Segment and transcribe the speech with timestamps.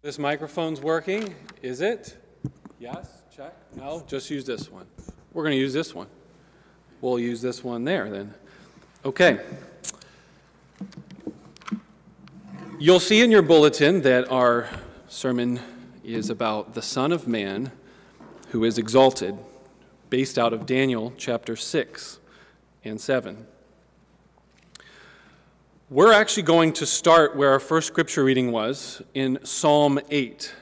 [0.00, 2.16] This microphone's working, is it?
[2.78, 3.52] Yes, check.
[3.74, 4.86] No, just use this one.
[5.32, 6.06] We're going to use this one.
[7.00, 8.32] We'll use this one there then.
[9.04, 9.40] Okay.
[12.78, 14.68] You'll see in your bulletin that our
[15.08, 15.58] sermon
[16.04, 17.72] is about the Son of Man
[18.50, 19.36] who is exalted,
[20.10, 22.20] based out of Daniel chapter 6
[22.84, 23.48] and 7.
[25.90, 30.52] We're actually going to start where our first scripture reading was in Psalm 8.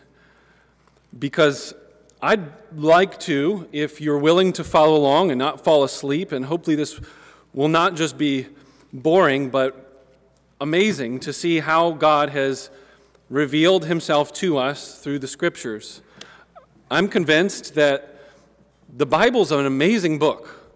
[1.18, 1.74] Because
[2.22, 2.44] I'd
[2.76, 7.00] like to, if you're willing to follow along and not fall asleep, and hopefully this
[7.52, 8.46] will not just be
[8.92, 10.06] boring, but
[10.60, 12.70] amazing to see how God has
[13.28, 16.02] revealed himself to us through the scriptures.
[16.88, 18.16] I'm convinced that
[18.96, 20.70] the Bible's an amazing book,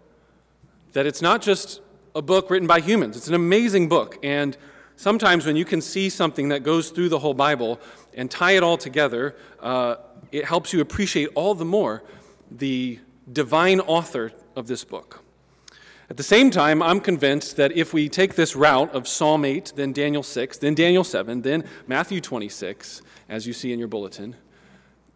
[0.91, 1.79] that it's not just
[2.15, 3.15] a book written by humans.
[3.15, 4.17] It's an amazing book.
[4.23, 4.57] And
[4.95, 7.79] sometimes when you can see something that goes through the whole Bible
[8.13, 9.95] and tie it all together, uh,
[10.31, 12.03] it helps you appreciate all the more
[12.49, 12.99] the
[13.31, 15.23] divine author of this book.
[16.09, 19.73] At the same time, I'm convinced that if we take this route of Psalm 8,
[19.77, 24.35] then Daniel 6, then Daniel 7, then Matthew 26, as you see in your bulletin,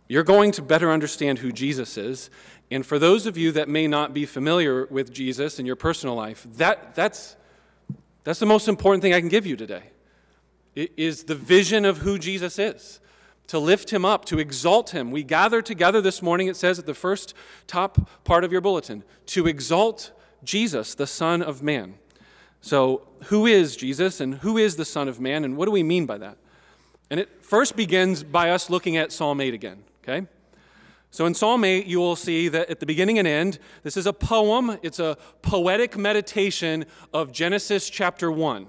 [0.08, 2.30] you're going to better understand who Jesus is
[2.72, 6.16] and for those of you that may not be familiar with Jesus in your personal
[6.16, 7.36] life, that, that's,
[8.24, 9.84] that's the most important thing I can give you today.
[10.74, 13.00] It is the vision of who Jesus is,
[13.48, 15.12] to lift him up, to exalt him.
[15.12, 17.34] We gather together this morning, it says at the first
[17.68, 20.12] top part of your bulletin, to exalt
[20.44, 21.96] Jesus, the Son of Man.
[22.62, 25.84] So, who is Jesus and who is the Son of Man, and what do we
[25.84, 26.38] mean by that?
[27.12, 30.28] And it first begins by us looking at Psalm 8 again, okay?
[31.16, 34.06] So in Psalm 8, you will see that at the beginning and end, this is
[34.06, 34.78] a poem.
[34.84, 38.68] It's a poetic meditation of Genesis chapter 1.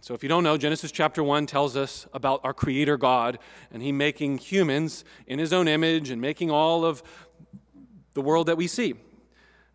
[0.00, 3.38] So if you don't know, Genesis chapter 1 tells us about our Creator God
[3.70, 7.02] and He making humans in His own image and making all of
[8.14, 8.94] the world that we see.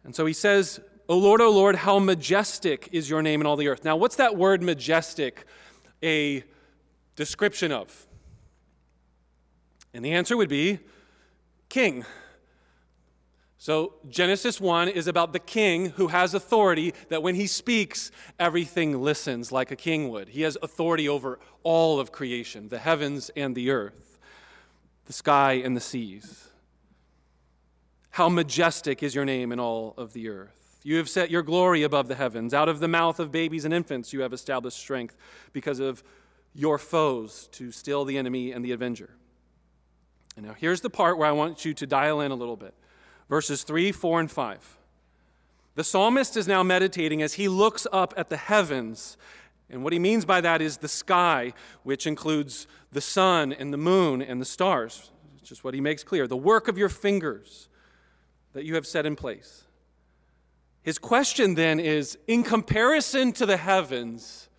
[0.03, 3.57] And so He says, O Lord, O Lord, how majestic is your name in all
[3.57, 3.85] the earth.
[3.85, 5.45] Now, what's that word majestic
[6.01, 6.43] a
[7.15, 8.07] description of?
[9.93, 10.79] And the answer would be
[11.73, 12.05] king.
[13.57, 19.01] So, Genesis 1 is about the king who has authority that when he speaks, everything
[19.01, 20.29] listens like a king would.
[20.29, 24.19] He has authority over all of creation, the heavens and the earth,
[25.05, 26.49] the sky and the seas.
[28.11, 30.81] How majestic is your name in all of the earth.
[30.83, 32.53] You have set your glory above the heavens.
[32.53, 35.15] Out of the mouth of babies and infants, you have established strength
[35.53, 36.03] because of
[36.53, 39.15] your foes to still the enemy and the avenger.
[40.35, 42.73] And now here's the part where I want you to dial in a little bit
[43.29, 44.77] verses 3, 4, and 5.
[45.75, 49.17] The psalmist is now meditating as he looks up at the heavens.
[49.69, 53.77] And what he means by that is the sky, which includes the sun and the
[53.77, 55.09] moon and the stars.
[55.39, 57.69] It's just what he makes clear the work of your fingers
[58.53, 59.63] that you have set in place.
[60.83, 64.49] His question then is in comparison to the heavens,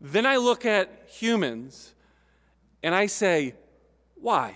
[0.00, 1.94] then I look at humans
[2.82, 3.54] and I say,
[4.14, 4.54] why?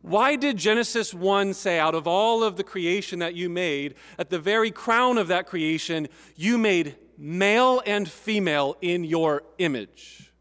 [0.00, 4.30] Why did Genesis 1 say, out of all of the creation that you made, at
[4.30, 10.32] the very crown of that creation, you made male and female in your image?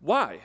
[0.00, 0.40] Why?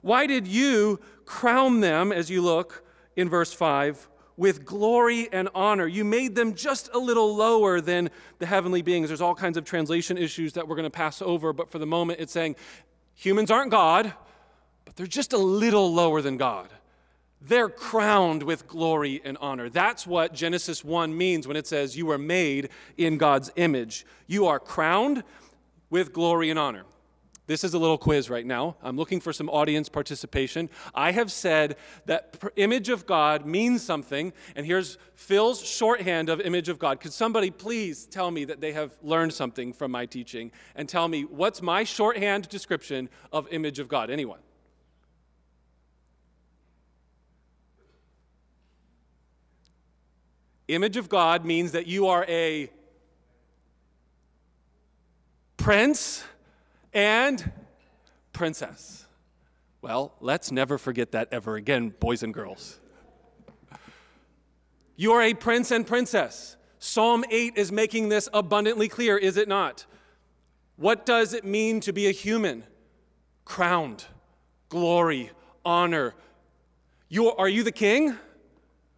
[0.00, 2.84] Why did you crown them, as you look
[3.16, 5.86] in verse 5, with glory and honor?
[5.88, 9.08] You made them just a little lower than the heavenly beings.
[9.08, 11.86] There's all kinds of translation issues that we're going to pass over, but for the
[11.86, 12.54] moment, it's saying
[13.14, 14.14] humans aren't God
[14.84, 16.68] but they're just a little lower than God.
[17.40, 19.68] They're crowned with glory and honor.
[19.68, 24.06] That's what Genesis 1 means when it says you are made in God's image.
[24.26, 25.24] You are crowned
[25.90, 26.84] with glory and honor.
[27.46, 28.76] This is a little quiz right now.
[28.82, 30.70] I'm looking for some audience participation.
[30.94, 36.70] I have said that image of God means something, and here's Phil's shorthand of image
[36.70, 37.00] of God.
[37.00, 41.06] Could somebody please tell me that they have learned something from my teaching and tell
[41.06, 44.08] me what's my shorthand description of image of God?
[44.08, 44.38] Anyone?
[50.68, 52.70] Image of God means that you are a
[55.56, 56.24] prince
[56.92, 57.52] and
[58.32, 59.06] princess.
[59.82, 62.80] Well, let's never forget that ever again, boys and girls.
[64.96, 66.56] You are a prince and princess.
[66.78, 69.84] Psalm 8 is making this abundantly clear, is it not?
[70.76, 72.64] What does it mean to be a human?
[73.44, 74.04] Crowned,
[74.68, 75.30] glory,
[75.64, 76.14] honor.
[77.08, 78.16] You, are you the king?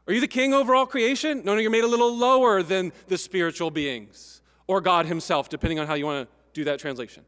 [0.07, 1.43] Are you the king over all creation?
[1.45, 5.79] No, no, you're made a little lower than the spiritual beings or God Himself, depending
[5.79, 7.25] on how you want to do that translation.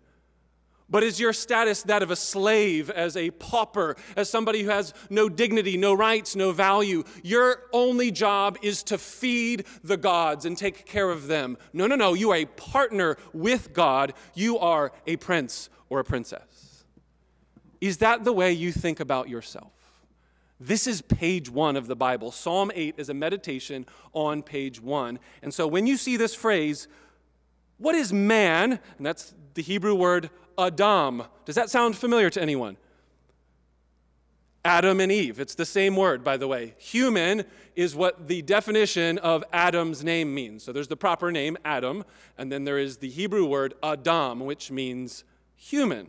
[0.90, 4.94] But is your status that of a slave, as a pauper, as somebody who has
[5.10, 7.04] no dignity, no rights, no value?
[7.22, 11.58] Your only job is to feed the gods and take care of them.
[11.74, 12.14] No, no, no.
[12.14, 14.14] You are a partner with God.
[14.34, 16.84] You are a prince or a princess.
[17.82, 19.72] Is that the way you think about yourself?
[20.60, 22.32] This is page one of the Bible.
[22.32, 25.20] Psalm 8 is a meditation on page one.
[25.42, 26.88] And so when you see this phrase,
[27.76, 28.80] what is man?
[28.96, 31.22] And that's the Hebrew word Adam.
[31.44, 32.76] Does that sound familiar to anyone?
[34.64, 35.38] Adam and Eve.
[35.38, 36.74] It's the same word, by the way.
[36.78, 37.44] Human
[37.76, 40.64] is what the definition of Adam's name means.
[40.64, 42.04] So there's the proper name, Adam,
[42.36, 45.22] and then there is the Hebrew word Adam, which means
[45.54, 46.08] human.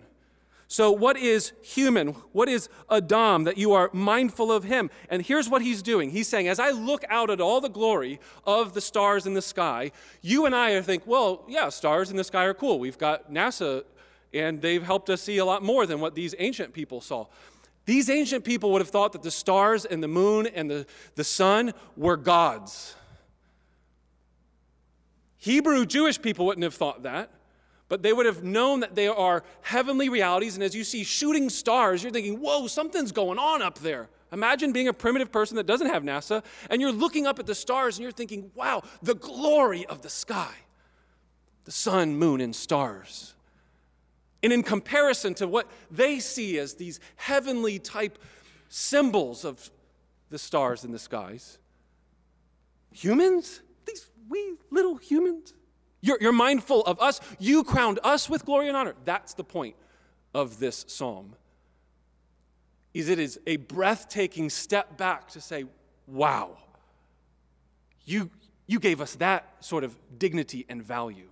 [0.71, 2.09] So, what is human?
[2.31, 4.91] What is Adam that you are mindful of him?
[5.09, 6.11] And here's what he's doing.
[6.11, 9.41] He's saying, as I look out at all the glory of the stars in the
[9.41, 12.77] sky, you and I think, well, yeah, stars in the sky are cool.
[12.77, 13.83] We've got NASA,
[14.31, 17.25] and they've helped us see a lot more than what these ancient people saw.
[17.87, 21.23] These ancient people would have thought that the stars and the moon and the, the
[21.23, 22.95] sun were gods.
[25.37, 27.31] Hebrew Jewish people wouldn't have thought that
[27.89, 30.55] but they would have known that they are heavenly realities.
[30.55, 34.07] And as you see shooting stars, you're thinking, whoa, something's going on up there.
[34.31, 37.55] Imagine being a primitive person that doesn't have NASA, and you're looking up at the
[37.55, 40.53] stars and you're thinking, wow, the glory of the sky
[41.69, 43.35] the sun, moon, and stars.
[44.41, 48.17] And in comparison to what they see as these heavenly type
[48.69, 49.69] symbols of
[50.31, 51.59] the stars in the skies,
[52.91, 55.53] humans, these wee little humans,
[56.01, 57.19] you're, you're mindful of us.
[57.39, 58.95] You crowned us with glory and honor.
[59.05, 59.75] That's the point
[60.33, 61.35] of this psalm.
[62.93, 65.65] Is it is a breathtaking step back to say,
[66.07, 66.57] wow,
[68.05, 68.31] you,
[68.65, 71.29] you gave us that sort of dignity and value.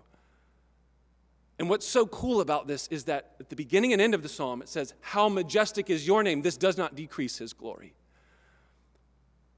[1.59, 4.29] And what's so cool about this is that at the beginning and end of the
[4.29, 6.43] psalm, it says, How majestic is your name.
[6.43, 7.93] This does not decrease his glory.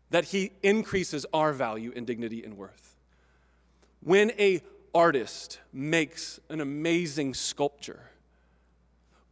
[0.09, 2.95] That he increases our value and dignity and worth.
[4.01, 4.61] When a
[4.93, 8.09] artist makes an amazing sculpture,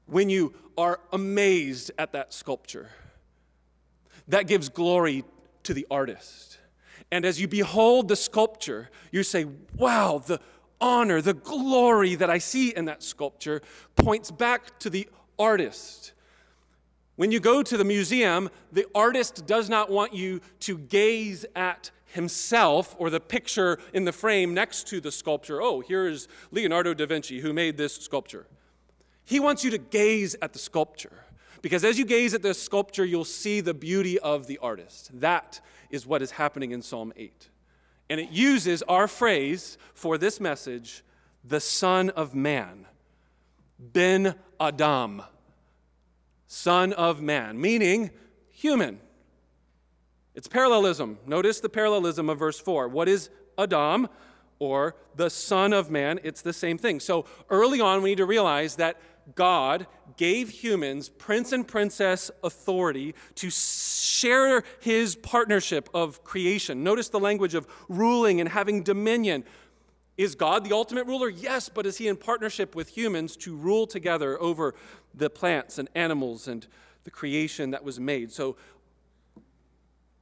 [0.06, 2.90] when you are amazed at that sculpture,
[4.28, 5.24] that gives glory
[5.64, 6.60] to the artist.
[7.12, 9.46] And as you behold the sculpture, you say,
[9.76, 10.40] wow, the
[10.80, 13.62] honor, the glory that I see in that sculpture
[13.96, 15.08] points back to the
[15.40, 16.14] artist.
[17.16, 21.90] When you go to the museum, the artist does not want you to gaze at
[22.18, 25.62] himself or the picture in the frame next to the sculpture.
[25.62, 28.48] Oh, here is Leonardo da Vinci who made this sculpture.
[29.24, 31.24] He wants you to gaze at the sculpture
[31.62, 35.12] because as you gaze at the sculpture, you'll see the beauty of the artist.
[35.14, 37.50] That is what is happening in Psalm 8.
[38.10, 41.04] And it uses our phrase for this message,
[41.44, 42.88] the Son of Man,
[43.80, 45.22] Ben Adam,
[46.48, 48.12] Son of Man, meaning
[48.50, 49.00] human.
[50.38, 51.18] It's parallelism.
[51.26, 52.90] Notice the parallelism of verse 4.
[52.90, 54.08] What is Adam
[54.60, 56.20] or the Son of Man?
[56.24, 57.00] It's the same thing.
[57.00, 59.02] So early on, we need to realize that
[59.34, 66.84] God gave humans prince and princess authority to share his partnership of creation.
[66.84, 69.44] Notice the language of ruling and having dominion.
[70.18, 71.30] Is God the ultimate ruler?
[71.30, 74.76] Yes, but is he in partnership with humans to rule together over
[75.16, 76.68] the plants and animals and
[77.06, 78.32] the creation that was made?
[78.32, 78.56] So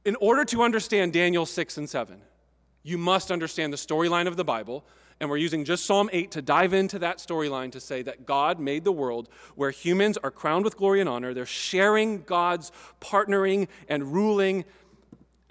[0.06, 2.20] in order to understand Daniel 6 and 7,
[2.84, 4.86] you must understand the storyline of the Bible.
[5.18, 8.60] And we're using just Psalm 8 to dive into that storyline to say that God
[8.60, 11.34] made the world where humans are crowned with glory and honor.
[11.34, 12.70] They're sharing God's
[13.00, 14.64] partnering and ruling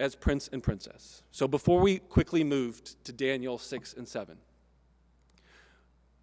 [0.00, 1.22] as prince and princess.
[1.32, 4.38] So before we quickly move to Daniel 6 and 7,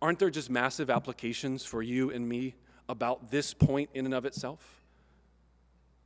[0.02, 2.56] aren't there just massive applications for you and me
[2.90, 4.83] about this point in and of itself?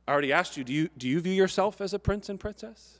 [0.08, 2.98] I already asked you do, you, do you view yourself as a prince and princess?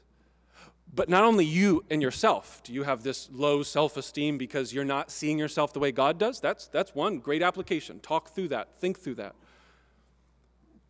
[0.94, 4.84] But not only you and yourself, do you have this low self esteem because you're
[4.84, 6.38] not seeing yourself the way God does?
[6.38, 7.98] That's, that's one great application.
[8.00, 9.34] Talk through that, think through that.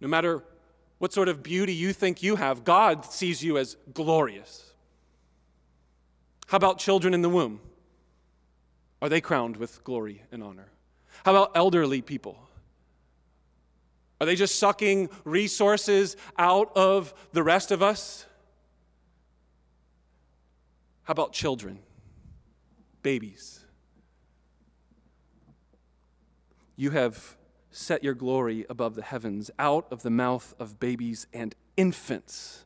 [0.00, 0.42] No matter
[0.98, 4.72] what sort of beauty you think you have, God sees you as glorious.
[6.48, 7.60] How about children in the womb?
[9.00, 10.72] Are they crowned with glory and honor?
[11.24, 12.47] How about elderly people?
[14.20, 18.26] Are they just sucking resources out of the rest of us?
[21.04, 21.78] How about children,
[23.02, 23.64] babies?
[26.76, 27.36] You have
[27.70, 32.64] set your glory above the heavens, out of the mouth of babies and infants.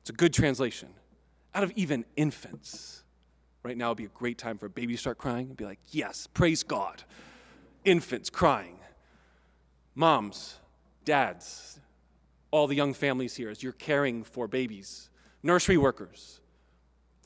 [0.00, 0.88] It's a good translation.
[1.54, 3.04] Out of even infants.
[3.62, 5.64] Right now would be a great time for a baby to start crying and be
[5.64, 7.04] like, yes, praise God.
[7.84, 8.78] infants crying,
[9.94, 10.56] moms,
[11.04, 11.80] dads,
[12.50, 15.10] all the young families here as you're caring for babies,
[15.42, 16.40] nursery workers.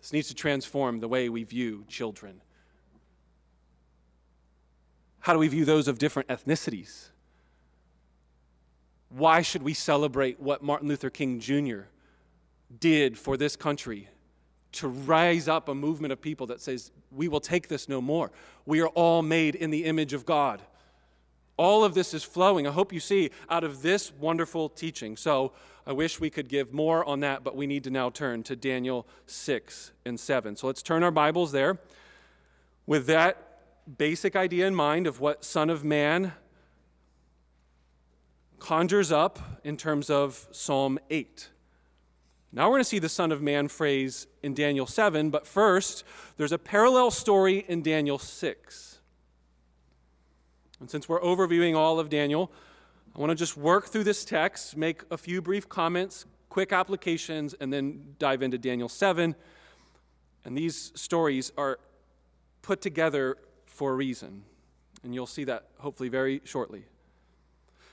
[0.01, 2.41] This needs to transform the way we view children.
[5.21, 7.09] How do we view those of different ethnicities?
[9.09, 11.83] Why should we celebrate what Martin Luther King Jr.
[12.79, 14.09] did for this country
[14.73, 18.31] to rise up a movement of people that says, we will take this no more?
[18.67, 20.63] We are all made in the image of God.
[21.57, 25.17] All of this is flowing, I hope you see, out of this wonderful teaching.
[25.17, 25.53] So
[25.87, 28.57] I wish we could give more on that, but we need to now turn to
[28.57, 30.57] Daniel 6 and 7.
[30.57, 31.79] So let's turn our Bibles there.
[32.87, 33.43] With that
[33.97, 36.33] basic idea in mind of what Son of Man
[38.59, 41.51] conjures up in terms of Psalm 8.
[42.53, 46.05] Now we're going to see the Son of Man phrase in Daniel 7, but first,
[46.37, 48.96] there's a parallel story in Daniel 6.
[50.81, 52.53] And since we're overviewing all of Daniel,
[53.15, 57.55] I want to just work through this text, make a few brief comments, quick applications,
[57.55, 59.35] and then dive into Daniel 7.
[60.45, 61.79] And these stories are
[62.63, 64.43] put together for a reason.
[65.03, 66.85] And you'll see that hopefully very shortly.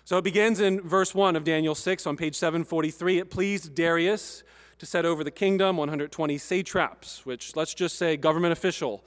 [0.06, 3.20] So it begins in verse 1 of Daniel 6 on page 743.
[3.20, 4.44] It pleased Darius
[4.80, 9.06] to set over the kingdom 120 satraps, which let's just say government official,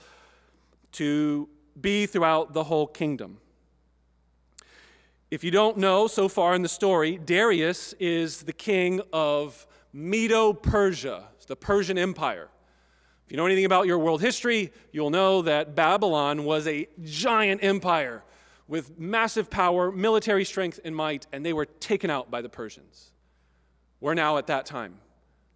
[0.92, 3.38] to be throughout the whole kingdom.
[5.28, 10.52] If you don't know so far in the story, Darius is the king of Medo
[10.52, 12.48] Persia, the Persian Empire.
[13.24, 17.64] If you know anything about your world history, you'll know that Babylon was a giant
[17.64, 18.22] empire
[18.68, 23.10] with massive power, military strength, and might, and they were taken out by the Persians.
[23.98, 24.98] We're now at that time.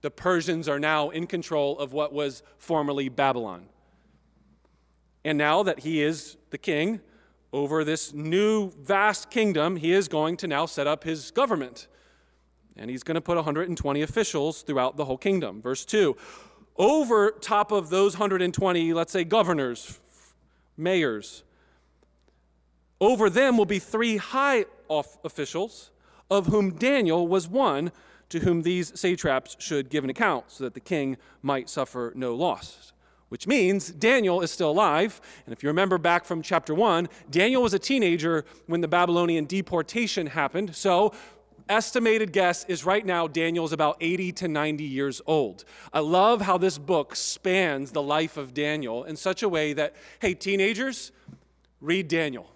[0.01, 3.67] The Persians are now in control of what was formerly Babylon.
[5.25, 7.01] And now that he is the king,
[7.53, 11.89] over this new vast kingdom, he is going to now set up his government.
[12.77, 15.61] And he's going to put 120 officials throughout the whole kingdom.
[15.61, 16.17] Verse 2
[16.77, 19.99] Over top of those 120, let's say governors,
[20.77, 21.43] mayors,
[23.01, 25.91] over them will be three high officials,
[26.31, 27.91] of whom Daniel was one,
[28.29, 32.35] to whom these satraps should give an account, so that the king might suffer no
[32.35, 32.93] loss
[33.31, 35.21] which means Daniel is still alive.
[35.47, 39.47] And if you remember back from chapter 1, Daniel was a teenager when the Babylonian
[39.47, 40.77] deportation happened.
[40.77, 41.15] So,
[41.69, 45.65] estimated guess is right now Daniel is about 80 to 90 years old.
[45.93, 49.95] I love how this book spans the life of Daniel in such a way that,
[50.19, 51.13] hey, teenagers,
[51.81, 52.51] read Daniel.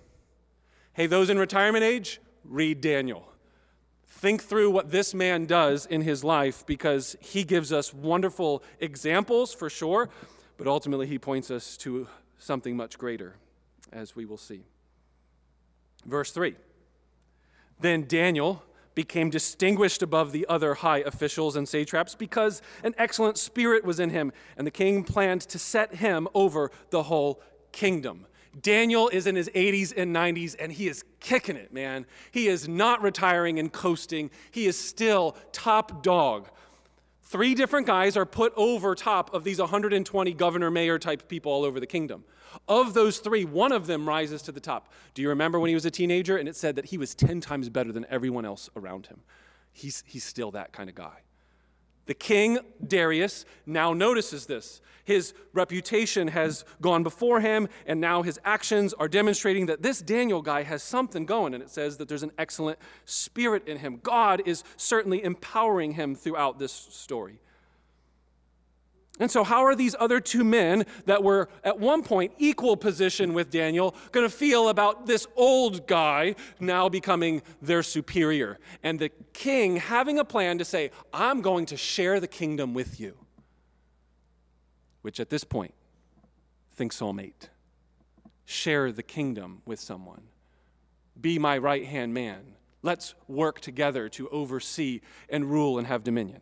[0.93, 3.29] Hey, those in retirement age, read Daniel.
[4.07, 9.55] Think through what this man does in his life because he gives us wonderful examples
[9.55, 10.09] for sure,
[10.57, 12.07] but ultimately, he points us to
[12.39, 13.35] something much greater,
[13.93, 14.63] as we will see.
[16.05, 16.55] Verse 3
[17.81, 18.63] Then Daniel
[18.95, 24.11] became distinguished above the other high officials and satraps because an excellent spirit was in
[24.11, 27.41] him, and the king planned to set him over the whole
[27.73, 28.27] kingdom.
[28.63, 32.07] Daniel is in his 80s and 90s, and he is kicking it, man.
[32.31, 34.31] He is not retiring and coasting.
[34.53, 36.49] He is still top dog
[37.35, 41.65] Three different guys are put over top of these 120 governor mayor type people all
[41.65, 42.23] over the kingdom.
[42.69, 44.93] Of those three, one of them rises to the top.
[45.15, 47.41] Do you remember when he was a teenager and it said that he was 10
[47.41, 49.23] times better than everyone else around him?
[49.73, 51.24] He's, he's still that kind of guy.
[52.07, 54.81] The king, Darius, now notices this.
[55.05, 60.41] His reputation has gone before him, and now his actions are demonstrating that this Daniel
[60.41, 61.53] guy has something going.
[61.53, 64.01] And it says that there's an excellent spirit in him.
[64.03, 67.39] God is certainly empowering him throughout this story.
[69.21, 73.33] And so, how are these other two men that were at one point equal position
[73.33, 78.59] with Daniel going to feel about this old guy now becoming their superior?
[78.83, 82.99] And the king having a plan to say, I'm going to share the kingdom with
[82.99, 83.17] you.
[85.03, 85.75] Which at this point,
[86.73, 87.51] think 8.
[88.47, 90.23] Share the kingdom with someone.
[91.21, 92.57] Be my right hand man.
[92.83, 96.41] Let's work together to oversee and rule and have dominion.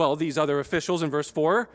[0.00, 1.68] Well, these other officials in verse 4,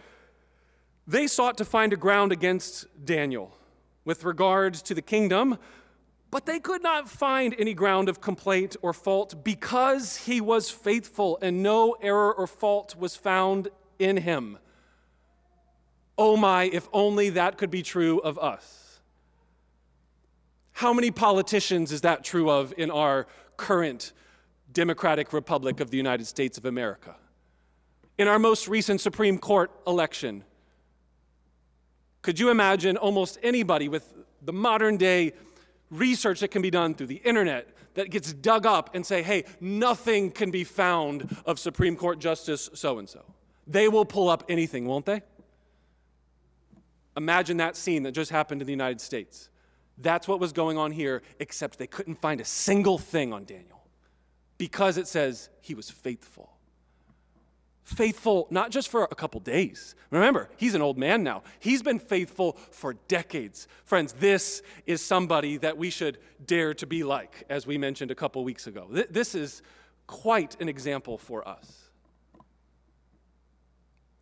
[1.06, 3.56] they sought to find a ground against Daniel
[4.04, 5.60] with regard to the kingdom,
[6.32, 11.38] but they could not find any ground of complaint or fault because he was faithful
[11.40, 13.68] and no error or fault was found
[14.00, 14.58] in him.
[16.18, 19.02] Oh my, if only that could be true of us.
[20.72, 24.14] How many politicians is that true of in our current
[24.74, 27.18] Democratic Republic of the United States of America?
[28.18, 30.44] In our most recent Supreme Court election.
[32.22, 35.34] Could you imagine almost anybody with the modern day
[35.92, 39.46] research that can be done through the internet that gets dug up and say, hey,
[39.60, 43.24] nothing can be found of Supreme Court Justice so and so.
[43.68, 45.22] They will pull up anything, won't they?
[47.18, 49.50] Imagine that scene that just happened in the United States.
[49.98, 53.88] That's what was going on here, except they couldn't find a single thing on Daniel
[54.58, 56.55] because it says he was faithful.
[57.86, 59.94] Faithful not just for a couple days.
[60.10, 61.44] Remember, he's an old man now.
[61.60, 63.68] He's been faithful for decades.
[63.84, 68.16] Friends, this is somebody that we should dare to be like, as we mentioned a
[68.16, 68.88] couple weeks ago.
[68.90, 69.62] This is
[70.08, 71.92] quite an example for us.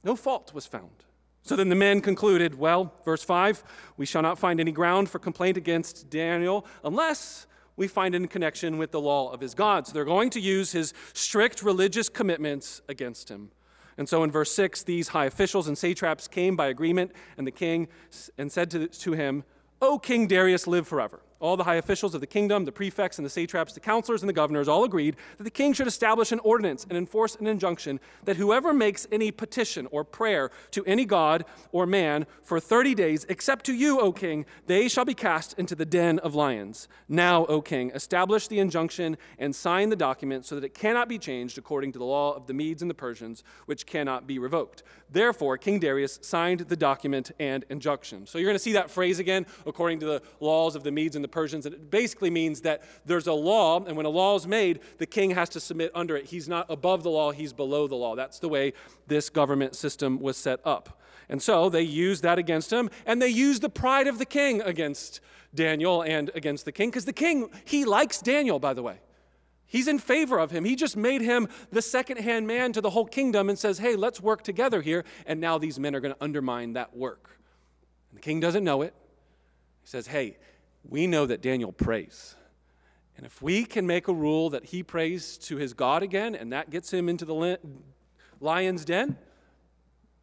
[0.04, 1.06] No fault was found.
[1.42, 3.64] So then the men concluded, well, verse 5,
[3.96, 8.78] we shall not find any ground for complaint against Daniel unless we find in connection
[8.78, 9.88] with the law of his God.
[9.88, 13.52] So they're going to use his strict religious commitments against him.
[13.98, 17.52] And so in verse 6, these high officials and satraps came by agreement, and the
[17.52, 17.88] king
[18.38, 19.44] and said to, to him,
[19.82, 21.22] O King Darius, live forever.
[21.44, 24.30] All the high officials of the kingdom, the prefects and the satraps, the counselors and
[24.30, 28.00] the governors all agreed that the king should establish an ordinance and enforce an injunction
[28.24, 33.26] that whoever makes any petition or prayer to any god or man for 30 days,
[33.28, 36.88] except to you, O king, they shall be cast into the den of lions.
[37.10, 41.20] Now, O king, establish the injunction and sign the document so that it cannot be
[41.20, 44.82] changed according to the law of the Medes and the Persians, which cannot be revoked.
[45.14, 48.26] Therefore, King Darius signed the document and injunction.
[48.26, 51.16] So you're going to see that phrase again, according to the laws of the Medes
[51.16, 51.68] and the Persians.
[51.68, 55.06] And it basically means that there's a law, and when a law is made, the
[55.06, 56.26] king has to submit under it.
[56.26, 58.16] He's not above the law, he's below the law.
[58.16, 58.74] That's the way
[59.06, 61.00] this government system was set up.
[61.30, 64.62] And so they used that against him, and they used the pride of the king
[64.62, 65.22] against
[65.54, 69.00] Daniel and against the king, because the king, he likes Daniel, by the way.
[69.66, 70.66] He's in favor of him.
[70.66, 73.96] He just made him the second hand man to the whole kingdom and says, hey,
[73.96, 75.04] let's work together here.
[75.26, 77.40] And now these men are going to undermine that work.
[78.12, 78.94] And the king doesn't know it.
[79.82, 80.38] He says, hey,
[80.88, 82.36] we know that Daniel prays.
[83.18, 86.52] And if we can make a rule that he prays to his God again and
[86.54, 87.60] that gets him into the
[88.40, 89.18] lion's den,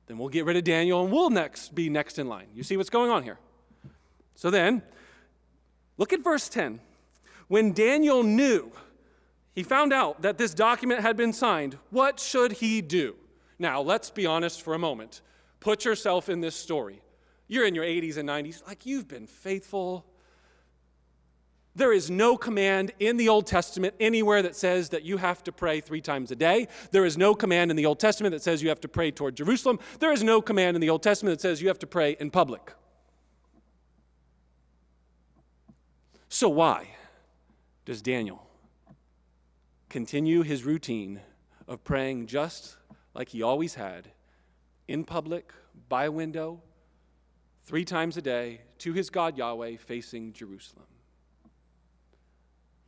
[0.07, 2.49] then we'll get rid of Daniel and we'll next be next in line.
[2.55, 3.39] You see what's going on here?
[4.35, 4.83] So then,
[5.99, 6.81] look at verse 10.
[7.49, 8.73] When Daniel knew,
[9.55, 13.17] he found out that this document had been signed, what should he do?
[13.59, 15.21] Now, let's be honest for a moment.
[15.59, 17.03] Put yourself in this story.
[17.47, 20.07] You're in your 80s and 90s, like you've been faithful
[21.75, 25.53] there is no command in the Old Testament anywhere that says that you have to
[25.53, 26.67] pray three times a day.
[26.91, 29.37] There is no command in the Old Testament that says you have to pray toward
[29.37, 29.79] Jerusalem.
[30.01, 32.31] There is no command in the Old Testament that says you have to pray in
[32.31, 32.73] public.
[36.29, 36.89] So, why
[37.85, 38.47] does Daniel
[39.91, 41.21] continue his routine
[41.69, 42.77] of praying just
[43.13, 44.13] like he always had
[44.89, 45.53] in public,
[45.89, 46.63] by window,
[47.65, 50.87] three times a day to his God Yahweh facing Jerusalem?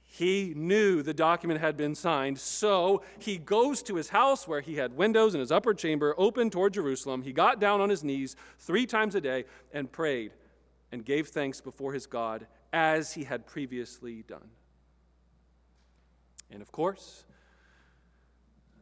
[0.02, 4.76] He knew the document had been signed, so he goes to his house where he
[4.76, 7.22] had windows in his upper chamber open toward Jerusalem.
[7.22, 10.32] He got down on his knees three times a day and prayed
[10.92, 14.50] and gave thanks before his God as he had previously done.
[16.52, 17.24] And of course,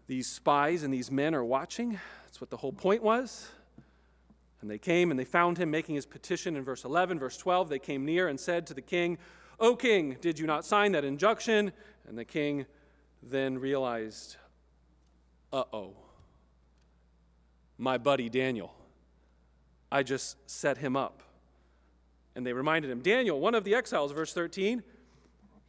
[0.09, 1.99] these spies and these men are watching.
[2.25, 3.49] That's what the whole point was.
[4.61, 7.19] And they came and they found him making his petition in verse 11.
[7.19, 9.19] Verse 12, they came near and said to the king,
[9.59, 11.73] O king, did you not sign that injunction?
[12.09, 12.67] And the king
[13.23, 14.37] then realized,
[15.53, 15.95] uh oh,
[17.79, 18.75] my buddy Daniel.
[19.93, 21.23] I just set him up.
[22.35, 24.83] And they reminded him, Daniel, one of the exiles, verse 13,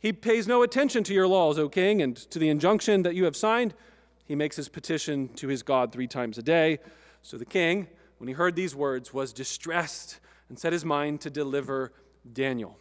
[0.01, 3.25] he pays no attention to your laws, O king, and to the injunction that you
[3.25, 3.75] have signed.
[4.25, 6.79] He makes his petition to his God three times a day.
[7.21, 7.87] So the king,
[8.17, 11.93] when he heard these words, was distressed and set his mind to deliver
[12.33, 12.79] Daniel.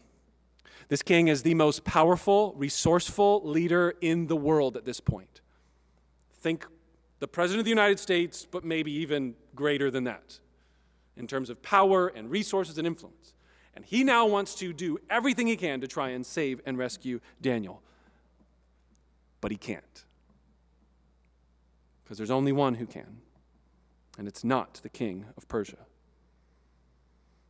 [0.89, 5.43] This king is the most powerful, resourceful leader in the world at this point.
[6.41, 6.67] Think
[7.19, 10.41] the President of the United States, but maybe even greater than that
[11.19, 13.35] in terms of power and resources and influence.
[13.81, 17.19] And he now wants to do everything he can to try and save and rescue
[17.41, 17.81] Daniel.
[19.41, 20.05] But he can't.
[22.05, 23.23] Because there's only one who can,
[24.19, 25.79] and it's not the king of Persia.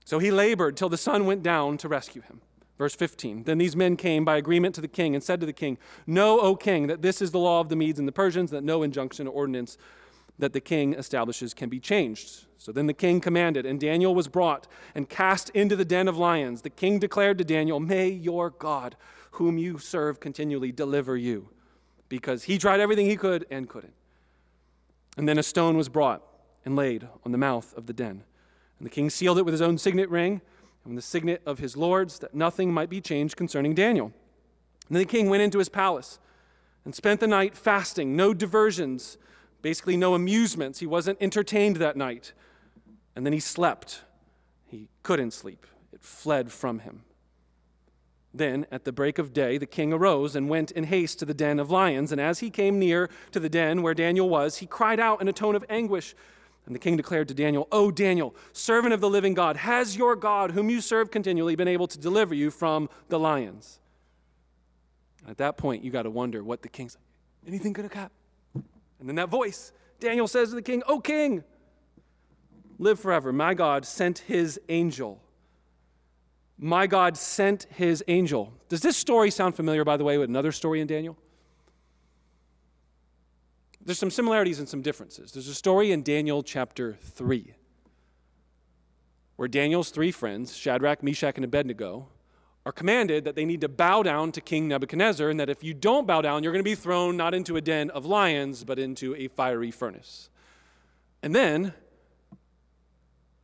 [0.04, 2.42] So he labored till the sun went down to rescue him.
[2.78, 5.52] Verse 15 Then these men came by agreement to the king and said to the
[5.52, 8.52] king, Know, O king, that this is the law of the Medes and the Persians,
[8.52, 9.76] that no injunction or ordinance
[10.40, 12.46] that the king establishes can be changed.
[12.58, 16.18] So then the king commanded, and Daniel was brought and cast into the den of
[16.18, 16.62] lions.
[16.62, 18.96] The king declared to Daniel, May your God,
[19.32, 21.48] whom you serve continually, deliver you,
[22.08, 23.94] because he tried everything he could and couldn't.
[25.16, 26.22] And then a stone was brought
[26.64, 28.24] and laid on the mouth of the den.
[28.78, 30.40] And the king sealed it with his own signet ring
[30.84, 34.12] and the signet of his lords, that nothing might be changed concerning Daniel.
[34.88, 36.18] And then the king went into his palace
[36.84, 39.18] and spent the night fasting, no diversions,
[39.62, 40.78] basically no amusements.
[40.78, 42.32] He wasn't entertained that night.
[43.14, 44.02] And then he slept.
[44.66, 47.02] He couldn't sleep, it fled from him.
[48.32, 51.34] Then, at the break of day, the king arose and went in haste to the
[51.34, 52.12] den of lions.
[52.12, 55.26] And as he came near to the den where Daniel was, he cried out in
[55.26, 56.14] a tone of anguish.
[56.64, 60.14] And the king declared to Daniel, O Daniel, servant of the living God, has your
[60.14, 63.80] God, whom you serve continually, been able to deliver you from the lions?
[65.28, 67.48] At that point, you got to wonder what the king's like.
[67.48, 68.19] Anything could have happened.
[69.00, 71.42] And then that voice, Daniel says to the king, O king,
[72.78, 73.32] live forever.
[73.32, 75.22] My God sent his angel.
[76.58, 78.52] My God sent his angel.
[78.68, 81.16] Does this story sound familiar, by the way, with another story in Daniel?
[83.82, 85.32] There's some similarities and some differences.
[85.32, 87.54] There's a story in Daniel chapter 3
[89.40, 92.08] where Daniel's three friends, Shadrach, Meshach, and Abednego,
[92.66, 95.72] are commanded that they need to bow down to King Nebuchadnezzar, and that if you
[95.72, 98.78] don't bow down, you're going to be thrown not into a den of lions, but
[98.78, 100.28] into a fiery furnace.
[101.22, 101.72] And then,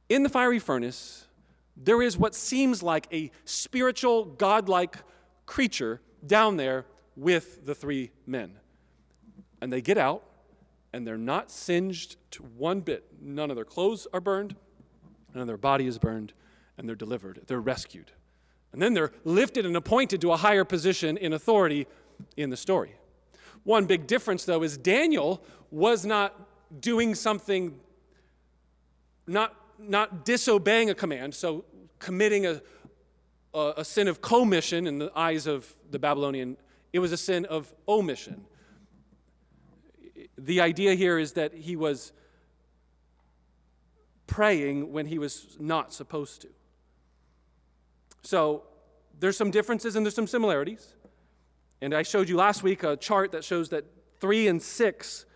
[0.09, 1.27] in the fiery furnace,
[1.77, 4.97] there is what seems like a spiritual, godlike
[5.47, 6.85] creature down there
[7.17, 8.53] with the three men.
[9.61, 10.25] And they get out,
[10.93, 13.05] and they're not singed to one bit.
[13.21, 14.57] None of their clothes are burned,
[15.35, 16.35] none of their body is burned,
[16.77, 17.43] and they're delivered.
[17.47, 18.13] They're rescued.
[18.77, 21.87] And then they're lifted and appointed to a higher position in authority
[22.37, 22.95] in the story.
[23.65, 26.39] One big difference, though, is Daniel was not
[26.81, 27.81] doing something,
[29.27, 31.65] not, not disobeying a command, so
[31.99, 32.61] committing a,
[33.53, 36.57] a, a sin of commission in the eyes of the Babylonian,
[36.93, 38.45] it was a sin of omission
[40.39, 42.13] the idea here is that he was
[44.27, 46.49] praying when he was not supposed to.
[48.27, 48.65] So
[49.21, 50.95] there's some differences and there's some similarities.
[51.81, 53.85] And I showed you last week a chart that shows that
[54.19, 55.27] three and six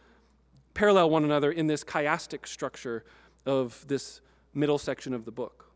[0.74, 3.04] parallel one another in this chiastic structure
[3.46, 4.20] of this
[4.54, 5.70] middle section of the book.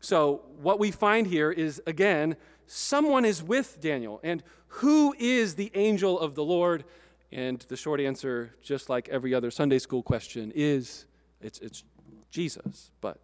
[0.00, 4.20] So, what we find here is again, someone is with Daniel.
[4.22, 6.84] And who is the angel of the Lord?
[7.32, 11.06] And the short answer, just like every other Sunday school question, is
[11.40, 11.84] it's, it's
[12.30, 12.90] Jesus.
[13.00, 13.18] But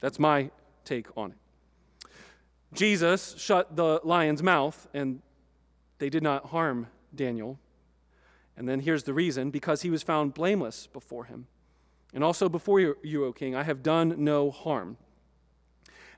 [0.00, 0.50] that's my
[0.84, 1.36] take on it.
[2.72, 5.20] Jesus shut the lion's mouth, and
[5.98, 7.58] they did not harm Daniel.
[8.56, 11.46] And then here's the reason because he was found blameless before him.
[12.12, 14.96] And also before you, you, O king, I have done no harm.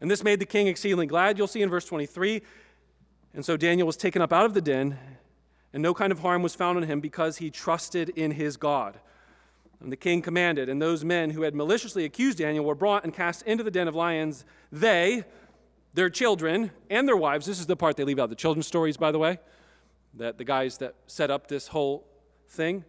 [0.01, 1.39] And this made the king exceedingly glad.
[1.39, 2.43] You'll see in verse 23.
[3.35, 4.99] And so Daniel was taken up out of the den
[5.73, 9.01] and no kind of harm was found on him because he trusted in his God.
[9.81, 13.13] And the king commanded, and those men who had maliciously accused Daniel were brought and
[13.13, 14.45] cast into the den of lions.
[14.71, 15.25] They,
[15.95, 18.97] their children, and their wives, this is the part they leave out the children's stories,
[18.97, 19.39] by the way,
[20.15, 22.07] that the guys that set up this whole
[22.49, 22.85] thing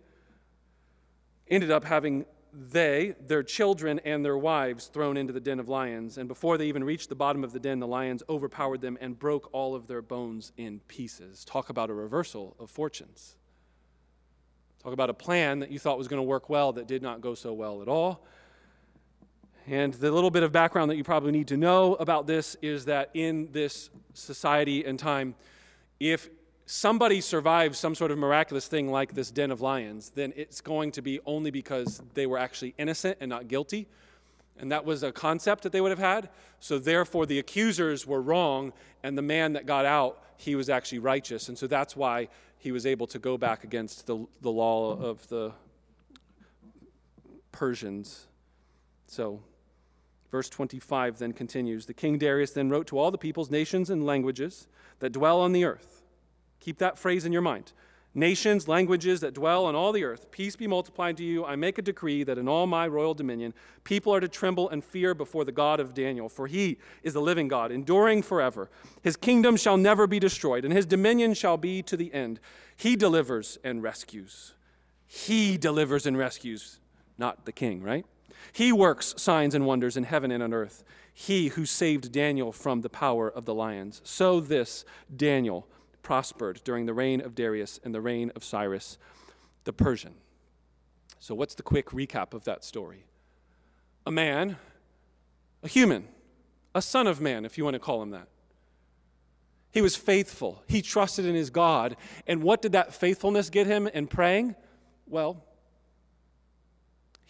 [1.48, 6.18] ended up having they, their children, and their wives thrown into the den of lions.
[6.18, 9.18] And before they even reached the bottom of the den, the lions overpowered them and
[9.18, 11.44] broke all of their bones in pieces.
[11.44, 13.38] Talk about a reversal of fortunes.
[14.84, 17.22] Talk about a plan that you thought was going to work well that did not
[17.22, 18.24] go so well at all.
[19.68, 22.86] And the little bit of background that you probably need to know about this is
[22.86, 25.36] that in this society and time,
[26.00, 26.30] if
[26.66, 30.92] somebody survives some sort of miraculous thing like this den of lions, then it's going
[30.92, 33.88] to be only because they were actually innocent and not guilty.
[34.58, 36.30] And that was a concept that they would have had.
[36.60, 38.72] So, therefore, the accusers were wrong,
[39.02, 41.50] and the man that got out, he was actually righteous.
[41.50, 42.28] And so that's why
[42.60, 45.54] he was able to go back against the, the law of the
[47.52, 48.28] Persians.
[49.08, 49.42] So,
[50.34, 54.04] verse 25 then continues The king Darius then wrote to all the peoples, nations, and
[54.04, 54.68] languages
[55.00, 55.94] that dwell on the earth
[56.64, 57.74] Keep that phrase in your mind.
[58.16, 61.44] Nations, languages that dwell on all the earth, peace be multiplied to you.
[61.44, 64.82] I make a decree that in all my royal dominion, people are to tremble and
[64.82, 68.70] fear before the God of Daniel, for he is the living God, enduring forever.
[69.02, 72.40] His kingdom shall never be destroyed, and his dominion shall be to the end.
[72.78, 74.54] He delivers and rescues.
[75.06, 76.80] He delivers and rescues,
[77.18, 78.06] not the king, right?
[78.52, 80.84] He works signs and wonders in heaven and on earth.
[81.14, 84.02] He who saved Daniel from the power of the lions.
[84.04, 84.84] So this
[85.16, 85.68] Daniel
[86.02, 88.98] prospered during the reign of Darius and the reign of Cyrus
[89.64, 90.16] the Persian.
[91.20, 93.06] So, what's the quick recap of that story?
[94.06, 94.58] A man,
[95.64, 96.10] a human,
[96.76, 98.28] a son of man, if you want to call him that.
[99.72, 100.64] He was faithful.
[100.68, 101.96] He trusted in his God.
[102.28, 104.56] And what did that faithfulness get him in praying?
[105.08, 105.44] Well,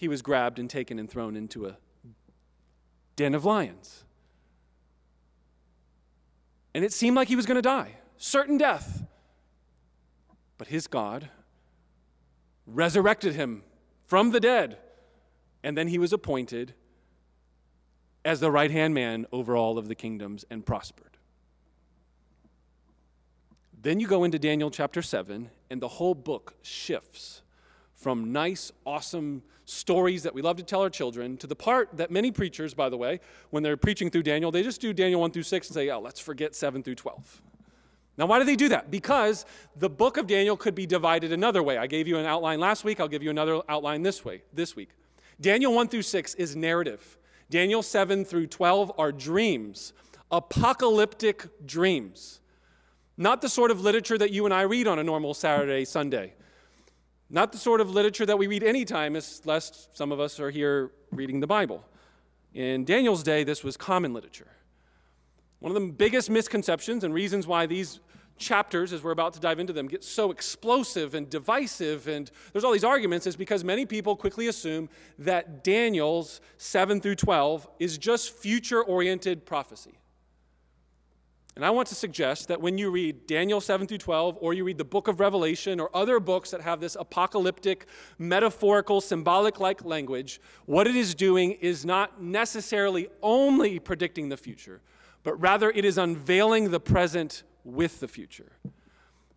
[0.03, 1.77] he was grabbed and taken and thrown into a
[3.15, 4.03] den of lions.
[6.75, 9.05] And it seemed like he was going to die, certain death.
[10.57, 11.29] But his God
[12.67, 13.63] resurrected him
[14.03, 14.77] from the dead.
[15.63, 16.73] And then he was appointed
[18.25, 21.17] as the right hand man over all of the kingdoms and prospered.
[23.81, 27.41] Then you go into Daniel chapter 7, and the whole book shifts
[28.03, 32.11] from nice, awesome stories that we love to tell our children to the part that
[32.11, 35.31] many preachers, by the way, when they're preaching through Daniel, they just do Daniel 1
[35.31, 37.41] through 6 and say, oh, let's forget 7 through 12.
[38.17, 38.91] Now, why do they do that?
[38.91, 39.45] Because
[39.77, 41.77] the book of Daniel could be divided another way.
[41.77, 44.75] I gave you an outline last week, I'll give you another outline this way, this
[44.75, 44.89] week.
[45.39, 47.17] Daniel 1 through 6 is narrative.
[47.49, 49.93] Daniel 7 through 12 are dreams,
[50.29, 52.41] apocalyptic dreams.
[53.15, 56.33] Not the sort of literature that you and I read on a normal Saturday, Sunday.
[57.33, 60.91] Not the sort of literature that we read anytime, unless some of us are here
[61.11, 61.83] reading the Bible.
[62.53, 64.51] In Daniel's day, this was common literature.
[65.57, 68.01] One of the biggest misconceptions and reasons why these
[68.37, 72.63] chapters, as we're about to dive into them, get so explosive and divisive, and there's
[72.63, 77.97] all these arguments, is because many people quickly assume that Daniel's 7 through 12 is
[77.97, 79.93] just future oriented prophecy.
[81.55, 84.63] And I want to suggest that when you read Daniel 7 through 12, or you
[84.63, 87.85] read the book of Revelation, or other books that have this apocalyptic,
[88.17, 94.81] metaphorical, symbolic like language, what it is doing is not necessarily only predicting the future,
[95.21, 98.53] but rather it is unveiling the present with the future.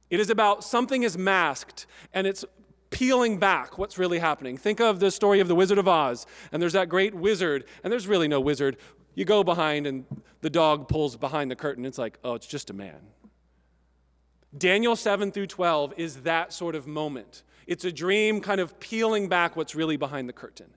[0.08, 2.44] It is about something is masked and it's
[2.90, 4.56] peeling back what's really happening.
[4.56, 7.92] Think of the story of the Wizard of Oz, and there's that great wizard, and
[7.92, 8.76] there's really no wizard.
[9.16, 10.04] You go behind, and
[10.42, 11.84] the dog pulls behind the curtain.
[11.84, 13.00] It's like, oh, it's just a man.
[14.56, 17.42] Daniel 7 through 12 is that sort of moment.
[17.66, 20.68] It's a dream kind of peeling back what's really behind the curtain.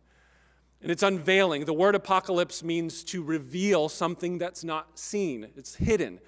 [0.82, 1.66] And it's unveiling.
[1.66, 6.20] The word apocalypse means to reveal something that's not seen, it's hidden.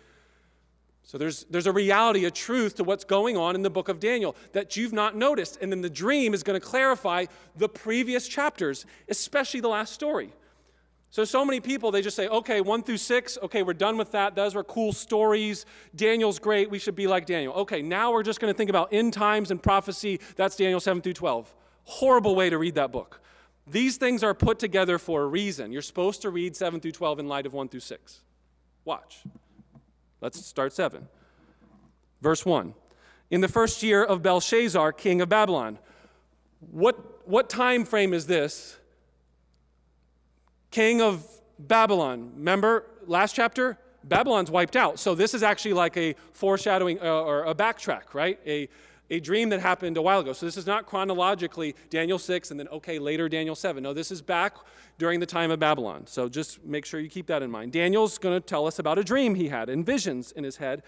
[1.04, 4.00] So there's, there's a reality, a truth to what's going on in the book of
[4.00, 5.58] Daniel that you've not noticed.
[5.62, 10.32] And then the dream is going to clarify the previous chapters, especially the last story.
[11.12, 14.14] So, so many people, they just say, okay, one through six, okay, we're done with
[14.14, 14.34] that.
[14.34, 15.66] Those are cool stories.
[15.94, 16.72] Daniel's great.
[16.72, 17.54] We should be like Daniel.
[17.54, 20.22] Okay, now we're just going to think about end times and prophecy.
[20.38, 21.54] That's Daniel 7 through 12.
[21.84, 23.20] Horrible way to read that book.
[23.68, 25.74] These things are put together for a reason.
[25.74, 28.22] You're supposed to read 7 through 12 in light of 1 through 6.
[28.86, 29.24] Watch.
[30.22, 31.10] Let's start 7.
[32.22, 32.74] Verse 1.
[33.30, 35.78] In the first year of Belshazzar, king of Babylon.
[36.62, 38.78] What, what time frame is this?
[40.72, 41.26] King of
[41.60, 42.32] Babylon.
[42.36, 43.78] Remember last chapter?
[44.04, 45.00] Babylon's wiped out.
[45.00, 48.40] So this is actually like a foreshadowing uh, or a backtrack, right?
[48.48, 48.68] A,
[49.10, 50.34] a dream that happened a while ago.
[50.34, 53.84] So this is not chronologically Daniel 6 and then, okay, later Daniel 7.
[53.84, 54.56] No, this is back
[54.98, 56.08] during the time of Babylon.
[56.08, 57.74] So just make sure you keep that in mind.
[57.74, 60.82] Daniel's going to tell us about a dream he had and visions in his head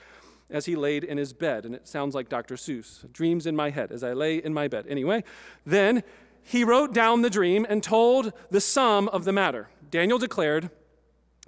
[0.49, 1.65] as he laid in his bed.
[1.65, 2.55] And it sounds like Dr.
[2.55, 4.85] Seuss dreams in my head as I lay in my bed.
[4.87, 5.23] Anyway,
[5.65, 6.03] then
[6.43, 9.69] he wrote down the dream and told the sum of the matter.
[9.89, 10.69] Daniel declared,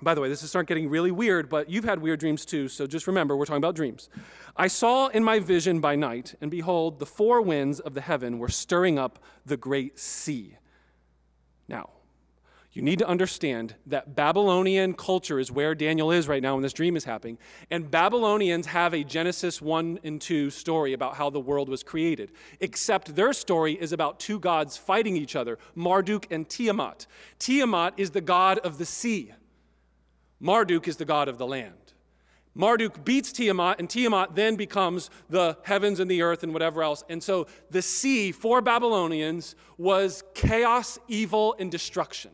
[0.02, 2.68] by the way, this is start getting really weird, but you've had weird dreams too,
[2.68, 4.10] so just remember we're talking about dreams.
[4.58, 8.40] I saw in my vision by night, and behold, the four winds of the heaven
[8.40, 10.58] were stirring up the great sea.
[11.68, 11.90] Now,
[12.76, 16.74] you need to understand that Babylonian culture is where Daniel is right now when this
[16.74, 17.38] dream is happening.
[17.72, 22.34] And Babylonians have a Genesis 1 and 2 story about how the world was created,
[22.60, 27.08] except their story is about two gods fighting each other Marduk and Tiamat.
[27.40, 29.32] Tiamat is the god of the sea.
[30.42, 31.94] Marduk is the god of the land.
[32.56, 37.06] Marduk beats Tiamat, and Tiamat then becomes the heavens and the earth and whatever else.
[37.08, 42.32] And so the sea for Babylonians was chaos, evil, and destruction.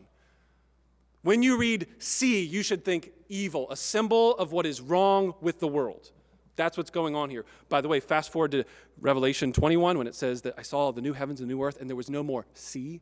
[1.22, 5.60] When you read sea, you should think evil, a symbol of what is wrong with
[5.60, 6.10] the world.
[6.56, 7.44] That's what's going on here.
[7.68, 8.64] By the way, fast forward to
[9.00, 11.88] Revelation 21 when it says that I saw the new heavens and new earth, and
[11.88, 13.00] there was no more sea.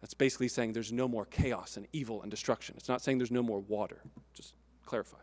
[0.00, 2.74] That's basically saying there's no more chaos and evil and destruction.
[2.76, 4.02] It's not saying there's no more water.
[4.34, 4.52] Just
[4.84, 5.18] clarify.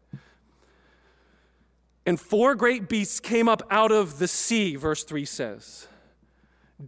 [2.05, 5.87] And four great beasts came up out of the sea, verse 3 says,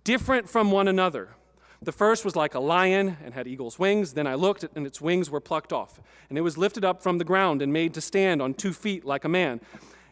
[0.04, 1.36] different from one another.
[1.84, 4.14] The first was like a lion and had eagle's wings.
[4.14, 6.00] Then I looked, and its wings were plucked off.
[6.30, 9.04] And it was lifted up from the ground and made to stand on two feet
[9.04, 9.60] like a man.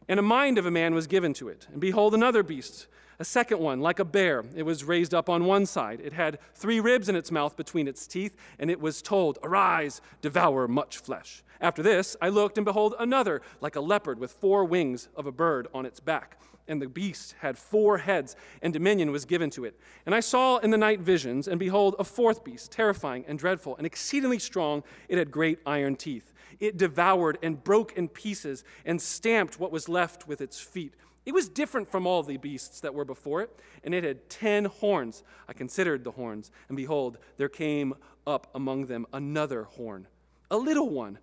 [0.10, 1.68] And a mind of a man was given to it.
[1.72, 2.88] And behold, another beast
[3.22, 6.02] A second one, like a bear, it was raised up on one side.
[6.04, 10.02] It had three ribs in its mouth between its teeth, and it was told, Arise,
[10.24, 11.44] devour much flesh.
[11.62, 15.32] After this, I looked, and behold, another, like a leopard with four wings of a
[15.32, 16.40] bird on its back.
[16.68, 19.80] And the beast had four heads, and dominion was given to it.
[20.08, 23.78] And I saw in the night visions, and behold, a fourth beast, terrifying and dreadful,
[23.78, 24.82] and exceedingly strong.
[25.08, 26.34] It had great iron teeth.
[26.60, 31.34] It devoured and broke in pieces, and stamped what was left with its feet it
[31.34, 35.24] was different from all the beasts that were before it, and it had ten horns.
[35.48, 37.94] I considered the horns, and behold, there came
[38.26, 40.08] up among them another horn,
[40.50, 41.20] a little one,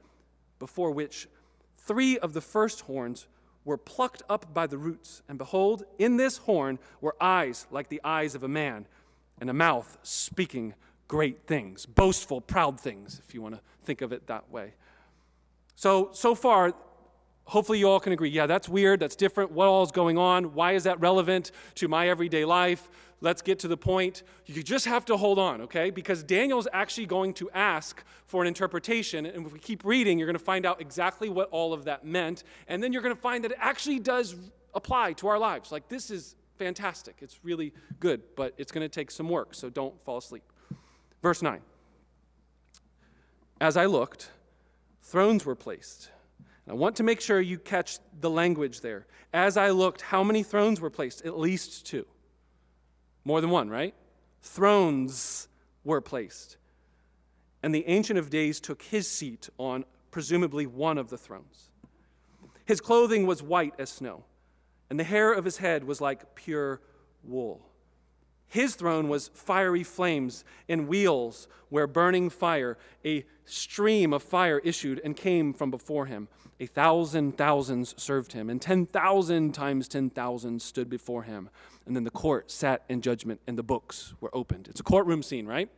[0.58, 1.28] before which
[1.76, 3.26] three of the first horns
[3.64, 5.22] were plucked up by the roots.
[5.28, 8.86] And behold, in this horn were eyes like the eyes of a man,
[9.40, 10.74] and a mouth speaking
[11.06, 14.74] great things, boastful, proud things, if you want to think of it that way.
[15.74, 16.74] So, so far,
[17.48, 19.50] hopefully you all can agree yeah, that's weird, that's different.
[19.50, 20.54] What all is going on?
[20.54, 22.88] Why is that relevant to my everyday life?
[23.20, 24.22] Let's get to the point.
[24.46, 25.90] You just have to hold on, okay?
[25.90, 29.26] Because Daniel's actually going to ask for an interpretation.
[29.26, 32.04] And if we keep reading, you're going to find out exactly what all of that
[32.04, 32.44] meant.
[32.68, 34.36] And then you're going to find that it actually does
[34.72, 35.72] apply to our lives.
[35.72, 37.16] Like, this is fantastic.
[37.20, 40.44] It's really good, but it's going to take some work, so don't fall asleep.
[41.20, 41.60] Verse 9
[43.60, 44.30] As I looked,
[45.02, 46.10] thrones were placed
[46.68, 49.06] I want to make sure you catch the language there.
[49.32, 51.24] As I looked, how many thrones were placed?
[51.24, 52.06] At least two.
[53.24, 53.94] More than one, right?
[54.42, 55.48] Thrones
[55.84, 56.58] were placed.
[57.62, 61.70] And the Ancient of Days took his seat on presumably one of the thrones.
[62.64, 64.24] His clothing was white as snow,
[64.90, 66.80] and the hair of his head was like pure
[67.24, 67.67] wool.
[68.48, 75.00] His throne was fiery flames and wheels where burning fire, a stream of fire issued
[75.04, 76.28] and came from before him.
[76.60, 81.50] A thousand thousands served him, and 10,000 times 10,000 stood before him.
[81.86, 84.66] And then the court sat in judgment, and the books were opened.
[84.68, 85.68] It's a courtroom scene, right?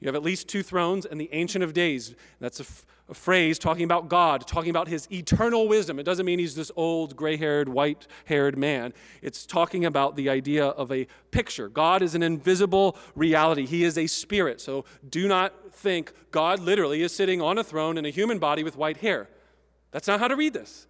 [0.00, 2.14] You have at least two thrones and the Ancient of Days.
[2.38, 5.98] That's a, f- a phrase talking about God, talking about his eternal wisdom.
[5.98, 8.92] It doesn't mean he's this old, gray haired, white haired man.
[9.22, 11.68] It's talking about the idea of a picture.
[11.68, 14.60] God is an invisible reality, he is a spirit.
[14.60, 18.62] So do not think God literally is sitting on a throne in a human body
[18.62, 19.28] with white hair.
[19.92, 20.86] That's not how to read this.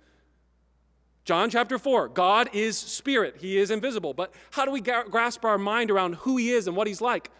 [1.25, 4.15] John chapter 4, God is spirit, he is invisible.
[4.15, 7.01] But how do we ga- grasp our mind around who he is and what he's
[7.01, 7.31] like?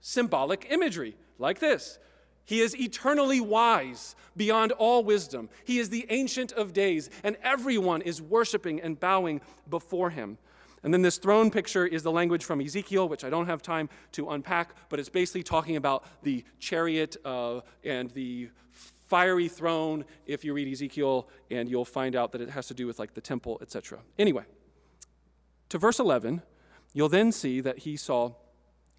[0.00, 1.98] Symbolic imagery, like this.
[2.44, 5.48] He is eternally wise beyond all wisdom.
[5.64, 10.38] He is the ancient of days, and everyone is worshiping and bowing before him.
[10.82, 13.88] And then this throne picture is the language from Ezekiel, which I don't have time
[14.12, 20.44] to unpack, but it's basically talking about the chariot uh, and the fiery throne if
[20.44, 23.20] you read Ezekiel, and you'll find out that it has to do with like the
[23.20, 23.98] temple, etc.
[24.18, 24.44] Anyway,
[25.68, 26.42] to verse 11,
[26.94, 28.32] you'll then see that he saw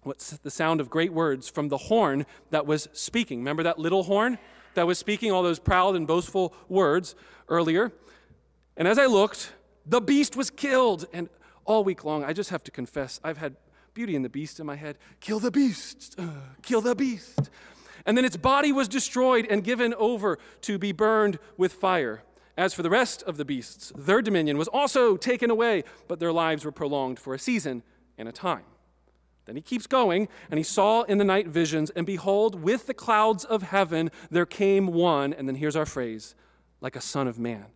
[0.02, 3.38] what's the sound of great words from the horn that was speaking.
[3.38, 4.38] Remember that little horn
[4.74, 7.14] that was speaking all those proud and boastful words
[7.48, 7.92] earlier?
[8.76, 9.52] And as I looked,
[9.86, 11.06] the beast was killed.
[11.12, 11.28] And
[11.64, 13.56] all week long, I just have to confess, I've had
[13.94, 14.96] Beauty and the Beast in my head.
[15.20, 16.16] Kill the beast!
[16.18, 16.28] Uh,
[16.62, 17.50] kill the beast!
[18.06, 22.22] And then its body was destroyed and given over to be burned with fire.
[22.56, 26.32] As for the rest of the beasts, their dominion was also taken away, but their
[26.32, 27.82] lives were prolonged for a season
[28.18, 28.64] and a time.
[29.44, 32.94] Then he keeps going, and he saw in the night visions, and behold, with the
[32.94, 36.34] clouds of heaven there came one, and then here's our phrase,
[36.80, 37.66] like a son of man.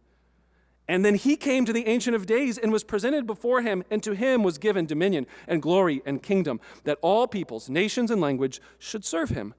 [0.88, 4.02] And then he came to the Ancient of Days and was presented before him, and
[4.04, 8.60] to him was given dominion and glory and kingdom, that all peoples, nations, and language
[8.78, 9.54] should serve him.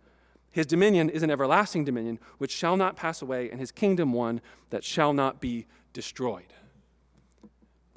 [0.49, 4.39] His dominion is an everlasting dominion which shall not pass away, and his kingdom one
[4.69, 6.53] that shall not be destroyed.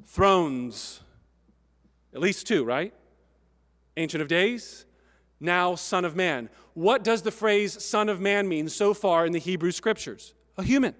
[0.04, 1.00] Thrones,
[2.12, 2.92] at least two, right?
[3.96, 4.86] Ancient of Days,
[5.40, 6.48] now Son of Man.
[6.74, 10.34] What does the phrase Son of Man mean so far in the Hebrew Scriptures?
[10.56, 10.94] A human.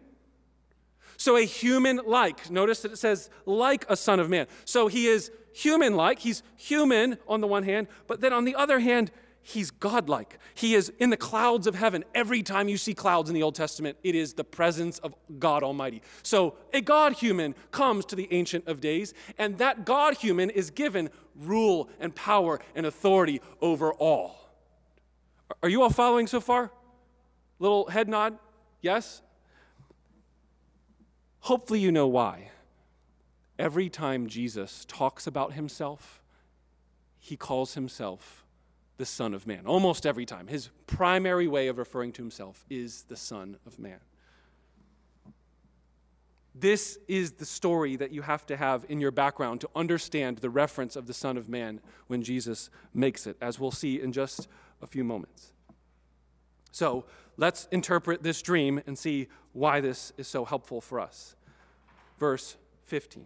[1.16, 2.50] So a human like.
[2.50, 4.46] Notice that it says like a Son of Man.
[4.64, 6.20] So he is human like.
[6.20, 9.10] He's human on the one hand, but then on the other hand,
[9.42, 10.38] he's godlike.
[10.54, 12.04] He is in the clouds of heaven.
[12.14, 15.62] Every time you see clouds in the Old Testament, it is the presence of God
[15.62, 16.02] Almighty.
[16.22, 20.70] So a God human comes to the Ancient of Days, and that God human is
[20.70, 21.10] given
[21.40, 24.36] rule and power and authority over all.
[25.62, 26.70] Are you all following so far?
[27.58, 28.38] Little head nod?
[28.80, 29.22] Yes?
[31.40, 32.50] Hopefully, you know why.
[33.58, 36.22] Every time Jesus talks about himself,
[37.18, 38.44] he calls himself
[38.96, 39.66] the Son of Man.
[39.66, 40.46] Almost every time.
[40.46, 44.00] His primary way of referring to himself is the Son of Man.
[46.54, 50.50] This is the story that you have to have in your background to understand the
[50.50, 54.48] reference of the Son of Man when Jesus makes it, as we'll see in just
[54.82, 55.52] a few moments.
[56.72, 57.04] So
[57.36, 61.36] let's interpret this dream and see why this is so helpful for us.
[62.18, 63.24] Verse 15.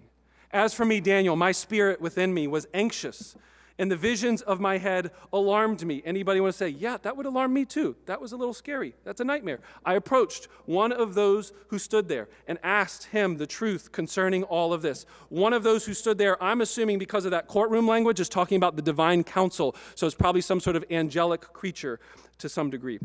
[0.52, 3.34] As for me, Daniel, my spirit within me was anxious
[3.78, 6.02] and the visions of my head alarmed me.
[6.04, 7.96] Anybody want to say, yeah, that would alarm me too?
[8.06, 8.94] That was a little scary.
[9.04, 9.60] That's a nightmare.
[9.84, 14.72] I approached one of those who stood there and asked him the truth concerning all
[14.72, 15.06] of this.
[15.28, 18.56] One of those who stood there, I'm assuming because of that courtroom language, is talking
[18.56, 19.74] about the divine council.
[19.96, 21.98] So it's probably some sort of angelic creature
[22.38, 23.00] to some degree.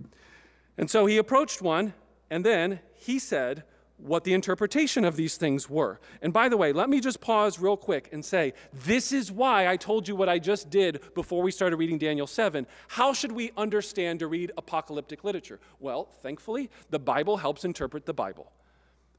[0.77, 1.93] And so he approached one,
[2.29, 3.63] and then he said,
[3.99, 5.99] what the interpretation of these things were.
[6.21, 9.67] And by the way, let me just pause real quick and say this is why
[9.67, 12.65] I told you what I just did before we started reading Daniel 7.
[12.87, 15.59] How should we understand to read apocalyptic literature?
[15.79, 18.51] Well, thankfully, the Bible helps interpret the Bible.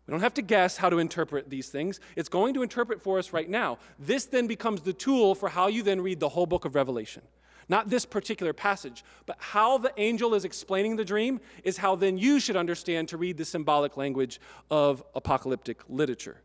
[0.06, 2.00] We don't have to guess how to interpret these things.
[2.16, 3.78] It's going to interpret for us right now.
[3.98, 7.22] This then becomes the tool for how you then read the whole book of Revelation.
[7.70, 12.18] Not this particular passage, but how the angel is explaining the dream is how then
[12.18, 14.40] you should understand to read the symbolic language
[14.72, 16.38] of apocalyptic literature.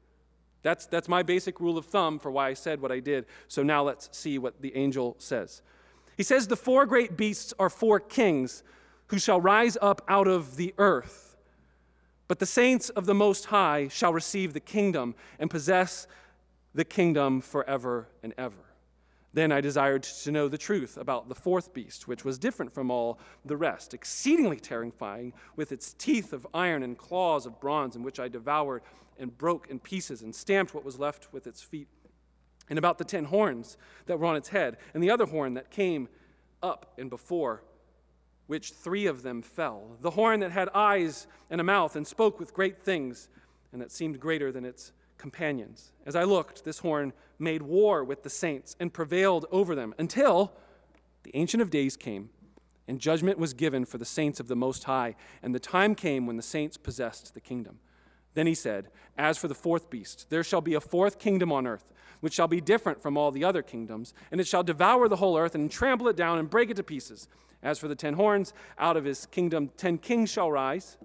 [0.61, 3.25] That's, that's my basic rule of thumb for why I said what I did.
[3.47, 5.63] So now let's see what the angel says.
[6.15, 8.61] He says, The four great beasts are four kings
[9.07, 11.37] who shall rise up out of the earth.
[12.27, 16.05] But the saints of the Most High shall receive the kingdom and possess
[16.75, 18.64] the kingdom forever and ever.
[19.35, 22.89] Then I desired to know the truth about the fourth beast, which was different from
[22.89, 28.03] all the rest, exceedingly terrifying, with its teeth of iron and claws of bronze, in
[28.03, 28.81] which I devoured
[29.19, 31.89] and broke in pieces and stamped what was left with its feet.
[32.69, 35.69] And about the ten horns that were on its head, and the other horn that
[35.69, 36.07] came
[36.63, 37.61] up and before,
[38.47, 39.97] which three of them fell.
[39.99, 43.27] The horn that had eyes and a mouth and spoke with great things,
[43.73, 45.91] and that seemed greater than its companions.
[46.05, 50.53] As I looked, this horn made war with the saints and prevailed over them until
[51.23, 52.29] the Ancient of Days came
[52.87, 56.27] and judgment was given for the saints of the Most High, and the time came
[56.27, 57.79] when the saints possessed the kingdom.
[58.35, 61.65] Then he said, As for the fourth beast, there shall be a fourth kingdom on
[61.65, 65.15] earth, which shall be different from all the other kingdoms, and it shall devour the
[65.15, 67.27] whole earth and trample it down and break it to pieces.
[67.63, 70.97] As for the ten horns, out of his kingdom ten kings shall rise,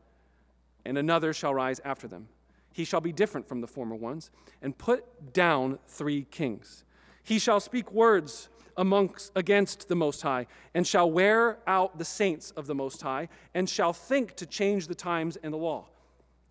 [0.84, 2.28] and another shall rise after them
[2.72, 4.30] he shall be different from the former ones,
[4.62, 6.84] and put down three kings.
[7.22, 12.50] He shall speak words amongst against the Most High, and shall wear out the saints
[12.52, 15.88] of the Most High, and shall think to change the times and the law.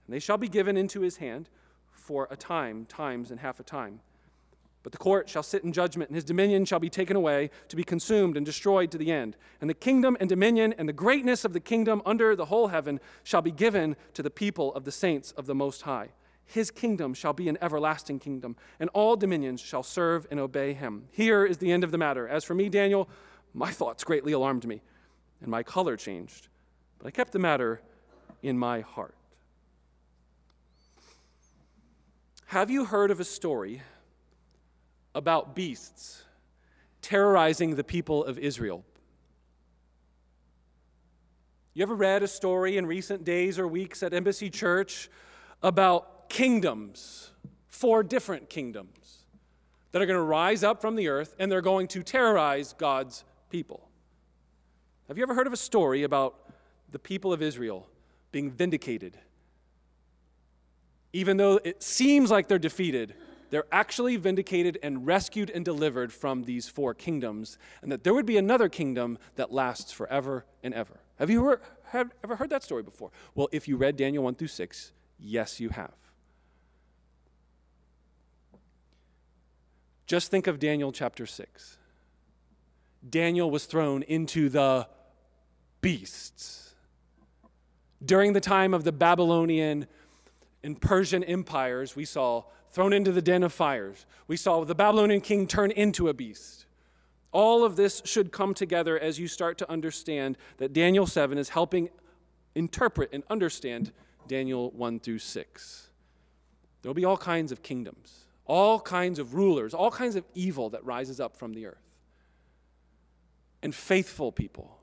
[0.05, 1.49] And they shall be given into his hand
[1.91, 4.01] for a time, times, and half a time.
[4.89, 7.75] But the court shall sit in judgment, and his dominion shall be taken away, to
[7.75, 9.37] be consumed and destroyed to the end.
[9.61, 12.99] And the kingdom and dominion and the greatness of the kingdom under the whole heaven
[13.23, 16.09] shall be given to the people of the saints of the Most High.
[16.43, 21.03] His kingdom shall be an everlasting kingdom, and all dominions shall serve and obey him.
[21.11, 22.27] Here is the end of the matter.
[22.27, 23.07] As for me, Daniel,
[23.53, 24.81] my thoughts greatly alarmed me,
[25.39, 26.47] and my color changed.
[26.97, 27.79] But I kept the matter
[28.41, 29.13] in my heart.
[32.47, 33.83] Have you heard of a story
[35.19, 36.23] about beasts
[37.01, 38.85] terrorizing the people of Israel.
[41.73, 45.09] You ever read a story in recent days or weeks at Embassy Church
[45.61, 47.31] about kingdoms,
[47.67, 49.25] four different kingdoms,
[49.91, 53.25] that are going to rise up from the earth and they're going to terrorize God's
[53.49, 53.89] people?
[55.09, 56.49] Have you ever heard of a story about
[56.91, 57.87] the people of Israel
[58.31, 59.17] being vindicated?
[61.11, 63.15] Even though it seems like they're defeated,
[63.49, 68.25] they're actually vindicated and rescued and delivered from these four kingdoms, and that there would
[68.25, 70.99] be another kingdom that lasts forever and ever.
[71.17, 71.57] Have you
[71.91, 73.11] have, ever heard that story before?
[73.35, 75.93] Well, if you read Daniel 1 through 6, yes, you have.
[80.05, 81.77] Just think of Daniel chapter 6.
[83.07, 84.87] Daniel was thrown into the
[85.81, 86.73] beasts.
[88.03, 89.87] During the time of the Babylonian
[90.63, 94.05] and Persian empires, we saw thrown into the den of fires.
[94.27, 96.65] We saw the Babylonian king turn into a beast.
[97.31, 101.49] All of this should come together as you start to understand that Daniel 7 is
[101.49, 101.89] helping
[102.55, 103.91] interpret and understand
[104.27, 105.89] Daniel 1 through 6.
[106.81, 110.83] There'll be all kinds of kingdoms, all kinds of rulers, all kinds of evil that
[110.85, 111.77] rises up from the earth.
[113.61, 114.79] And faithful people,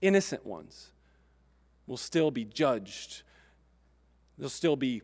[0.00, 0.90] innocent ones,
[1.86, 3.22] will still be judged.
[4.38, 5.02] They'll still be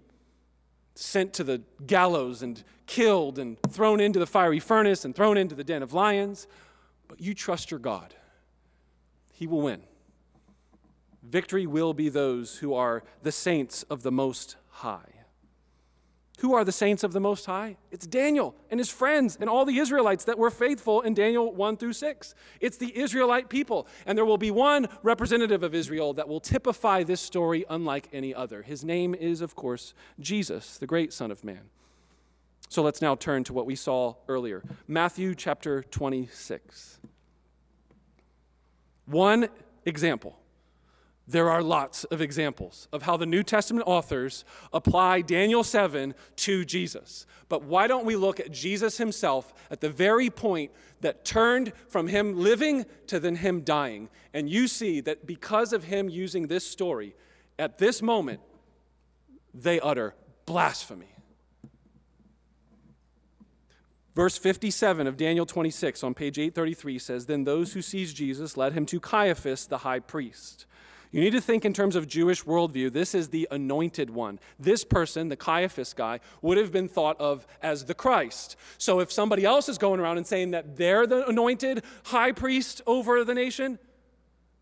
[0.99, 5.55] sent to the gallows and killed and thrown into the fiery furnace and thrown into
[5.55, 6.47] the den of lions.
[7.09, 8.15] But you trust your God,
[9.33, 9.83] He will win.
[11.23, 15.16] Victory will be those who are the saints of the Most High.
[16.41, 17.79] Who are the saints of the Most High?
[17.91, 21.79] It's Daniel and his friends and all the Israelites that were faithful in Daniel 1
[21.79, 22.35] through 6.
[22.61, 23.87] It's the Israelite people.
[24.05, 28.35] And there will be one representative of Israel that will typify this story unlike any
[28.35, 28.63] other.
[28.63, 31.71] His name is, of course, Jesus, the great Son of Man.
[32.69, 36.99] So let's now turn to what we saw earlier Matthew chapter 26.
[39.07, 39.49] One
[39.87, 40.37] example
[41.29, 46.65] there are lots of examples of how the New Testament authors apply Daniel 7 to
[46.65, 47.27] Jesus.
[47.49, 50.71] But why don't we look at Jesus himself at the very point
[51.01, 54.09] that turned from him living to then him dying?
[54.33, 57.17] And you see that because of him using this story,
[57.59, 58.41] at this moment,
[59.53, 60.15] they utter
[60.45, 61.09] blasphemy.
[64.15, 68.73] Verse 57 of Daniel 26 on page 833 says, Then those who seized Jesus led
[68.73, 70.65] him to Caiaphas, the high priest.
[71.13, 72.93] You need to think in terms of Jewish worldview.
[72.93, 74.39] This is the anointed one.
[74.59, 78.57] This person, the Caiaphas guy, would have been thought of as the Christ.
[78.79, 82.83] So if somebody else is going around and saying that they're the anointed high priest
[82.87, 83.79] over the nation,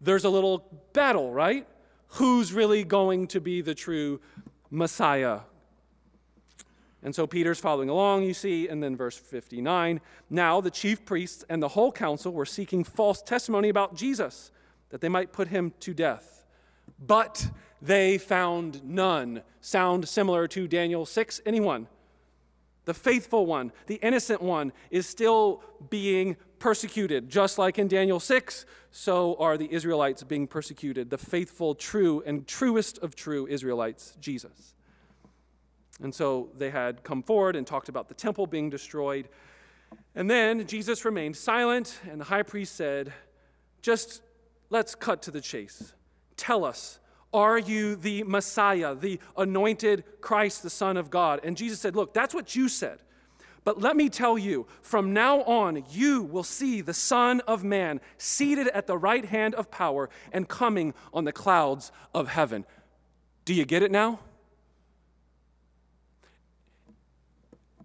[0.01, 1.67] there's a little battle, right?
[2.09, 4.21] Who's really going to be the true
[4.71, 5.41] Messiah?
[7.03, 11.45] And so Peter's following along, you see, and then verse 59 Now the chief priests
[11.49, 14.51] and the whole council were seeking false testimony about Jesus
[14.95, 16.45] that they might put him to death.
[17.05, 17.51] But
[17.83, 19.43] they found none.
[19.61, 21.41] Sound similar to Daniel 6?
[21.45, 21.89] Anyone?
[22.85, 27.29] The faithful one, the innocent one, is still being persecuted.
[27.29, 31.11] Just like in Daniel 6, so are the Israelites being persecuted.
[31.11, 34.77] The faithful, true, and truest of true Israelites, Jesus.
[36.01, 39.29] And so they had come forward and talked about the temple being destroyed.
[40.15, 43.13] And then Jesus remained silent, and the high priest said,
[43.83, 44.23] Just
[44.71, 45.93] let's cut to the chase.
[46.37, 46.99] Tell us,
[47.33, 51.41] are you the Messiah, the anointed Christ, the Son of God?
[51.43, 53.01] And Jesus said, Look, that's what you said.
[53.65, 58.01] But let me tell you, from now on, you will see the Son of Man
[58.19, 62.67] seated at the right hand of power and coming on the clouds of heaven.
[63.47, 64.21] Do you get it now?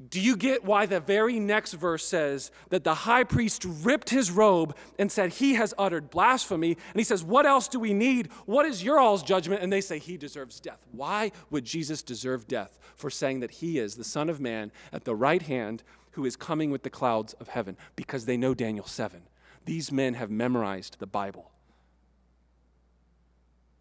[0.08, 4.32] Do you get why the very next verse says that the high priest ripped his
[4.32, 6.72] robe and said, He has uttered blasphemy?
[6.72, 8.30] And he says, What else do we need?
[8.45, 9.62] What is your all's judgment?
[9.62, 10.86] And they say, He deserves death.
[10.93, 15.04] Why would Jesus deserve death for saying that He is the Son of Man at
[15.04, 17.76] the right hand who is coming with the clouds of heaven?
[17.97, 19.24] Because they know Daniel 7.
[19.66, 21.52] These men have memorized the Bible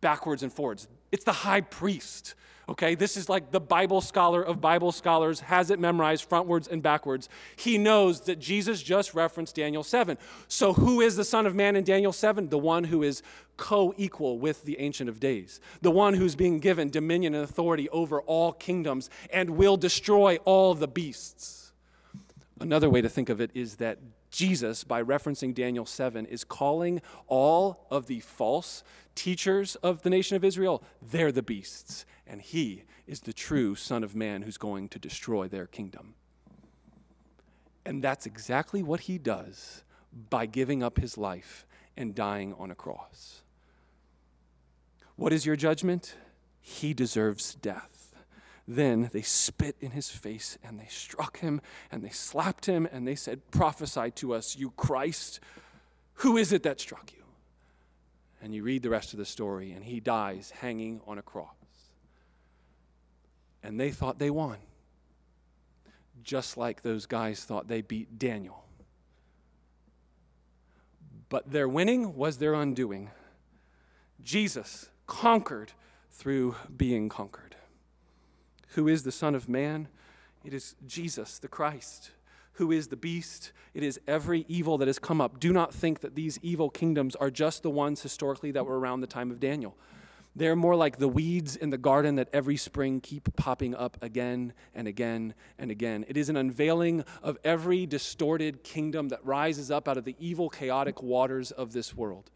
[0.01, 0.89] backwards and forwards.
[1.11, 2.35] It's the high priest
[2.69, 6.83] Okay, this is like the Bible scholar of Bible scholars has it memorized frontwards and
[6.83, 7.31] backwards.
[7.57, 10.19] He knows that Jesus just referenced Daniel 7.
[10.49, 12.51] So, who is the Son of Man in Daniel 7?
[12.51, 13.23] The one who is
[13.57, 17.89] co equal with the Ancient of Days, the one who's being given dominion and authority
[17.89, 21.73] over all kingdoms and will destroy all the beasts.
[22.61, 23.99] Another way to think of it is that
[24.31, 30.37] Jesus, by referencing Daniel 7, is calling all of the false teachers of the nation
[30.37, 34.89] of Israel, they're the beasts and he is the true Son of Man who's going
[34.91, 36.15] to destroy their kingdom.
[37.85, 39.83] And that's exactly what he does
[40.29, 41.67] by giving up his life
[41.97, 43.43] and dying on a cross.
[45.17, 46.15] What is your judgment?
[46.61, 47.98] He deserves death.
[48.71, 51.61] Then they spit in his face and they struck him
[51.91, 55.41] and they slapped him and they said, Prophesy to us, you Christ.
[56.17, 57.25] Who is it that struck you?
[58.43, 61.49] And you read the rest of the story, and he dies hanging on a cross
[63.63, 64.59] and they thought they won.
[66.23, 68.65] Just like those guys thought they beat Daniel.
[71.29, 73.11] But their winning was their undoing.
[74.23, 75.73] Jesus conquered
[76.11, 77.48] through being conquered.
[78.75, 79.89] Who is the Son of Man?
[80.45, 82.13] It is Jesus, the Christ.
[82.55, 83.53] Who is the beast?
[83.73, 85.39] It is every evil that has come up.
[85.39, 89.01] Do not think that these evil kingdoms are just the ones historically that were around
[89.01, 89.77] the time of Daniel.
[90.35, 94.53] They're more like the weeds in the garden that every spring keep popping up again
[94.75, 96.05] and again and again.
[96.09, 100.49] It is an unveiling of every distorted kingdom that rises up out of the evil,
[100.49, 102.31] chaotic waters of this world.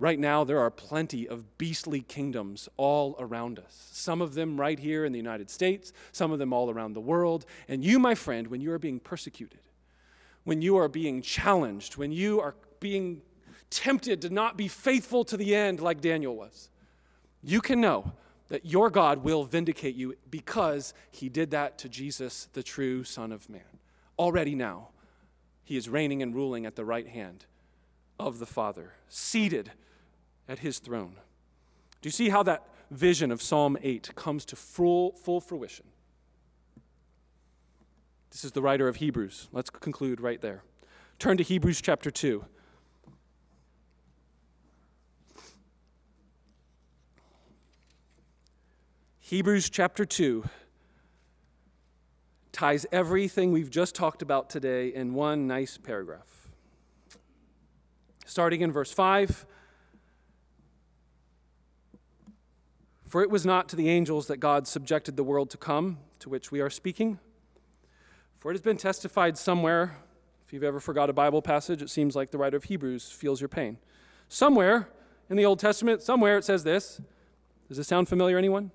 [0.00, 3.88] Right now, there are plenty of beastly kingdoms all around us.
[3.92, 7.00] Some of them right here in the United States, some of them all around the
[7.00, 7.44] world.
[7.66, 9.60] And you, my friend, when you are being persecuted,
[10.44, 13.22] when you are being challenged, when you are being
[13.70, 16.70] tempted to not be faithful to the end like Daniel was,
[17.42, 18.12] you can know
[18.48, 23.32] that your God will vindicate you because he did that to Jesus, the true Son
[23.32, 23.60] of Man.
[24.16, 24.88] Already now,
[25.64, 27.46] he is reigning and ruling at the right hand
[28.18, 29.72] of the Father, seated
[30.48, 31.16] at his throne.
[32.00, 35.86] Do you see how that vision of Psalm 8 comes to full, full fruition.
[38.30, 39.48] This is the writer of Hebrews.
[39.52, 40.62] Let's conclude right there.
[41.18, 42.44] Turn to Hebrews chapter 2.
[49.20, 50.44] Hebrews chapter 2
[52.52, 56.48] ties everything we've just talked about today in one nice paragraph.
[58.24, 59.46] Starting in verse 5
[63.08, 66.28] For it was not to the angels that God subjected the world to come, to
[66.28, 67.18] which we are speaking.
[68.38, 69.96] For it has been testified somewhere,
[70.44, 73.40] if you've ever forgot a Bible passage, it seems like the writer of Hebrews feels
[73.40, 73.78] your pain.
[74.28, 74.88] Somewhere
[75.30, 77.00] in the Old Testament, somewhere it says this.
[77.66, 78.70] Does this sound familiar, anyone?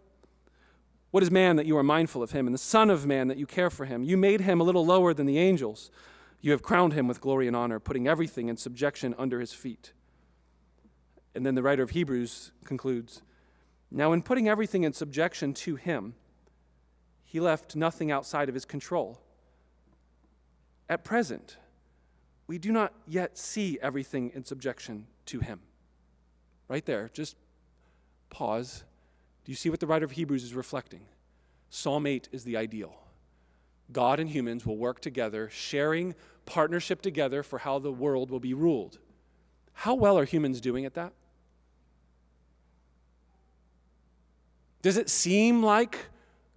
[1.11, 3.37] What is man that you are mindful of him, and the Son of Man that
[3.37, 4.03] you care for him?
[4.03, 5.91] You made him a little lower than the angels.
[6.41, 9.93] You have crowned him with glory and honor, putting everything in subjection under his feet.
[11.35, 13.21] And then the writer of Hebrews concludes
[13.95, 16.15] Now, in putting everything in subjection to him,
[17.23, 19.21] he left nothing outside of his control.
[20.89, 21.57] At present,
[22.47, 25.61] we do not yet see everything in subjection to him.
[26.67, 27.37] Right there, just
[28.29, 28.83] pause
[29.43, 31.01] do you see what the writer of Hebrews is reflecting?
[31.69, 32.95] Psalm 8 is the ideal.
[33.91, 36.15] God and humans will work together, sharing
[36.45, 38.99] partnership together for how the world will be ruled.
[39.73, 41.13] How well are humans doing at that?
[44.83, 45.97] Does it seem like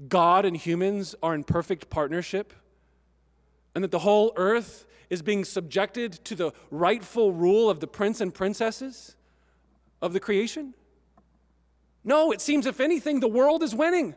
[0.08, 2.52] God and humans are in perfect partnership?
[3.74, 8.20] And that the whole earth is being subjected to the rightful rule of the prince
[8.20, 9.16] and princesses
[10.02, 10.74] of the creation?
[12.04, 14.14] No, it seems, if anything, the world is winning.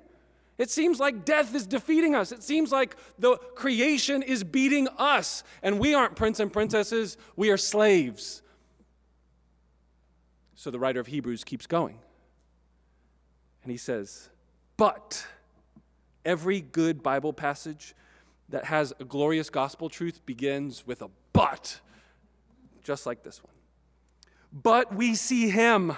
[0.58, 2.32] It seems like death is defeating us.
[2.32, 5.44] It seems like the creation is beating us.
[5.62, 8.42] And we aren't prince and princesses, we are slaves.
[10.56, 12.00] So the writer of Hebrews keeps going.
[13.64, 14.30] And he says,
[14.78, 15.26] But
[16.26, 17.96] every good Bible passage
[18.50, 21.80] that has a glorious gospel truth begins with a but,
[22.84, 23.54] just like this one.
[24.52, 25.94] But we see him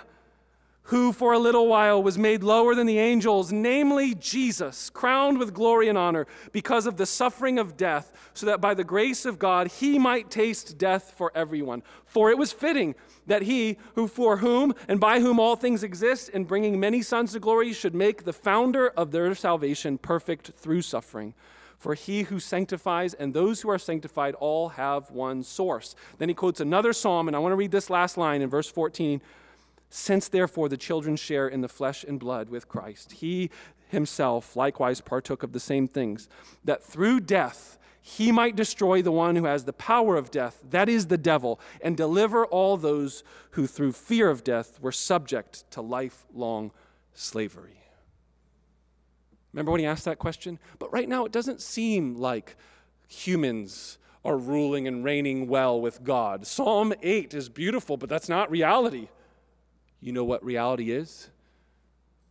[0.84, 5.54] who for a little while was made lower than the angels, namely Jesus, crowned with
[5.54, 9.40] glory and honor because of the suffering of death, so that by the grace of
[9.40, 11.84] God he might taste death for everyone.
[12.04, 12.96] For it was fitting
[13.28, 17.34] that he, who for whom and by whom all things exist, in bringing many sons
[17.34, 21.34] to glory, should make the founder of their salvation perfect through suffering.
[21.78, 25.96] For he who sanctifies and those who are sanctified all have one source.
[26.20, 28.70] Then he quotes another psalm, and I want to read this last line in verse
[28.70, 29.22] 14
[29.92, 33.52] since therefore the children share in the flesh and blood with Christ, he
[33.90, 36.30] himself likewise partook of the same things,
[36.64, 40.90] that through death he might destroy the one who has the power of death, that
[40.90, 45.82] is the devil, and deliver all those who through fear of death were subject to
[45.82, 46.72] lifelong
[47.14, 47.78] slavery.
[49.54, 50.58] Remember when he asked that question?
[50.80, 52.56] But right now it doesn't seem like
[53.08, 56.48] humans are ruling and reigning well with God.
[56.48, 59.10] Psalm 8 is beautiful, but that's not reality.
[60.00, 61.30] You know what reality is?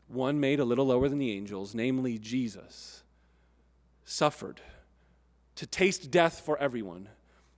[0.08, 3.04] One made a little lower than the angels, namely Jesus,
[4.04, 4.60] suffered
[5.60, 7.06] to taste death for everyone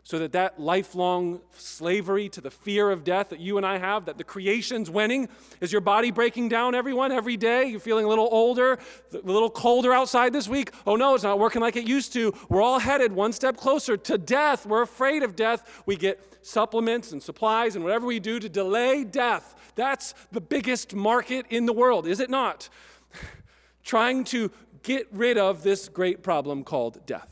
[0.02, 4.06] so that that lifelong slavery to the fear of death that you and I have,
[4.06, 5.28] that the creation's winning,
[5.60, 7.66] is your body breaking down, everyone, every day?
[7.66, 8.80] You're feeling a little older,
[9.12, 10.72] a little colder outside this week?
[10.84, 12.34] Oh no, it's not working like it used to.
[12.48, 14.66] We're all headed one step closer to death.
[14.66, 15.84] We're afraid of death.
[15.86, 19.54] We get supplements and supplies and whatever we do to delay death.
[19.76, 22.68] That's the biggest market in the world, is it not?
[23.84, 24.50] Trying to
[24.82, 27.31] get rid of this great problem called death.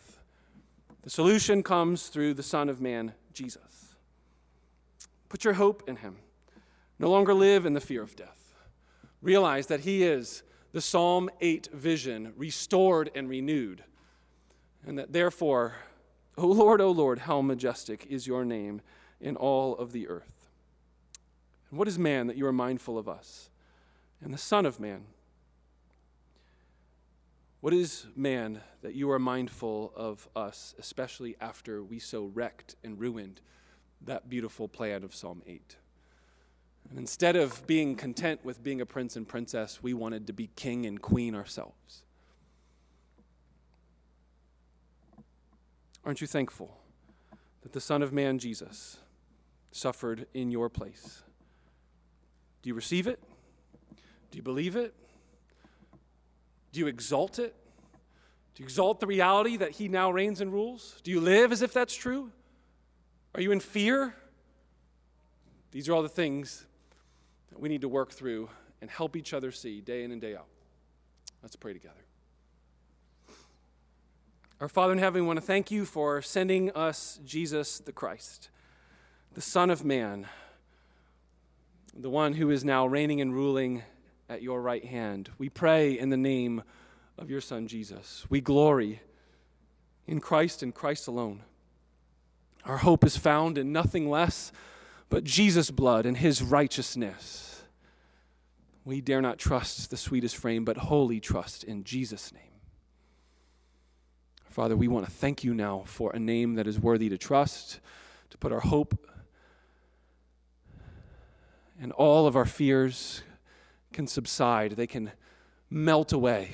[1.03, 3.97] The solution comes through the Son of Man, Jesus.
[5.29, 6.17] Put your hope in him.
[6.99, 8.55] No longer live in the fear of death.
[9.23, 10.43] Realize that he is
[10.73, 13.85] the Psalm 8 vision, restored and renewed.
[14.87, 15.77] And that therefore,
[16.37, 18.83] O Lord, O Lord, how majestic is your name
[19.21, 20.49] in all of the earth.
[21.71, 23.51] And what is man that you are mindful of us?
[24.23, 25.05] And the Son of Man
[27.61, 32.99] what is man that you are mindful of us, especially after we so wrecked and
[32.99, 33.41] ruined
[34.01, 35.77] that beautiful plan of Psalm 8?
[36.89, 40.49] And instead of being content with being a prince and princess, we wanted to be
[40.57, 42.03] king and queen ourselves.
[46.05, 46.79] Aren't you thankful
[47.63, 48.99] that the Son of Man, Jesus,
[49.71, 51.23] suffered in your place?
[52.63, 53.23] Do you receive it?
[54.31, 54.95] Do you believe it?
[56.73, 57.55] Do you exalt it?
[58.55, 61.01] Do you exalt the reality that he now reigns and rules?
[61.03, 62.31] Do you live as if that's true?
[63.35, 64.15] Are you in fear?
[65.73, 66.67] These are all the things
[67.51, 68.51] that we need to work through
[68.81, 70.47] and help each other see day in and day out.
[71.43, 71.95] Let's pray together.
[74.61, 78.51] Our Father in heaven, we want to thank you for sending us Jesus the Christ,
[79.33, 80.27] the Son of Man,
[81.95, 83.85] the one who is now reigning and ruling
[84.31, 85.29] at your right hand.
[85.39, 86.63] We pray in the name
[87.19, 88.25] of your Son Jesus.
[88.31, 89.03] We glory
[90.07, 91.43] in Christ and Christ alone.
[92.65, 94.53] Our hope is found in nothing less
[95.09, 97.63] but Jesus' blood and his righteousness.
[98.85, 102.43] We dare not trust the sweetest frame, but wholly trust in Jesus' name.
[104.49, 107.81] Father, we want to thank you now for a name that is worthy to trust,
[108.31, 109.09] to put our hope,
[111.81, 113.23] and all of our fears
[113.93, 114.73] can subside.
[114.73, 115.13] They can
[115.69, 116.51] melt away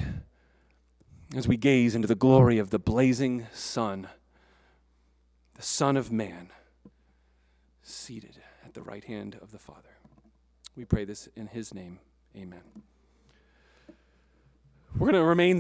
[1.35, 4.09] as we gaze into the glory of the blazing sun,
[5.55, 6.51] the Son of Man,
[7.83, 9.97] seated at the right hand of the Father.
[10.77, 12.01] We pray this in his name.
[12.37, 12.61] Amen.
[14.95, 15.55] We're going to remain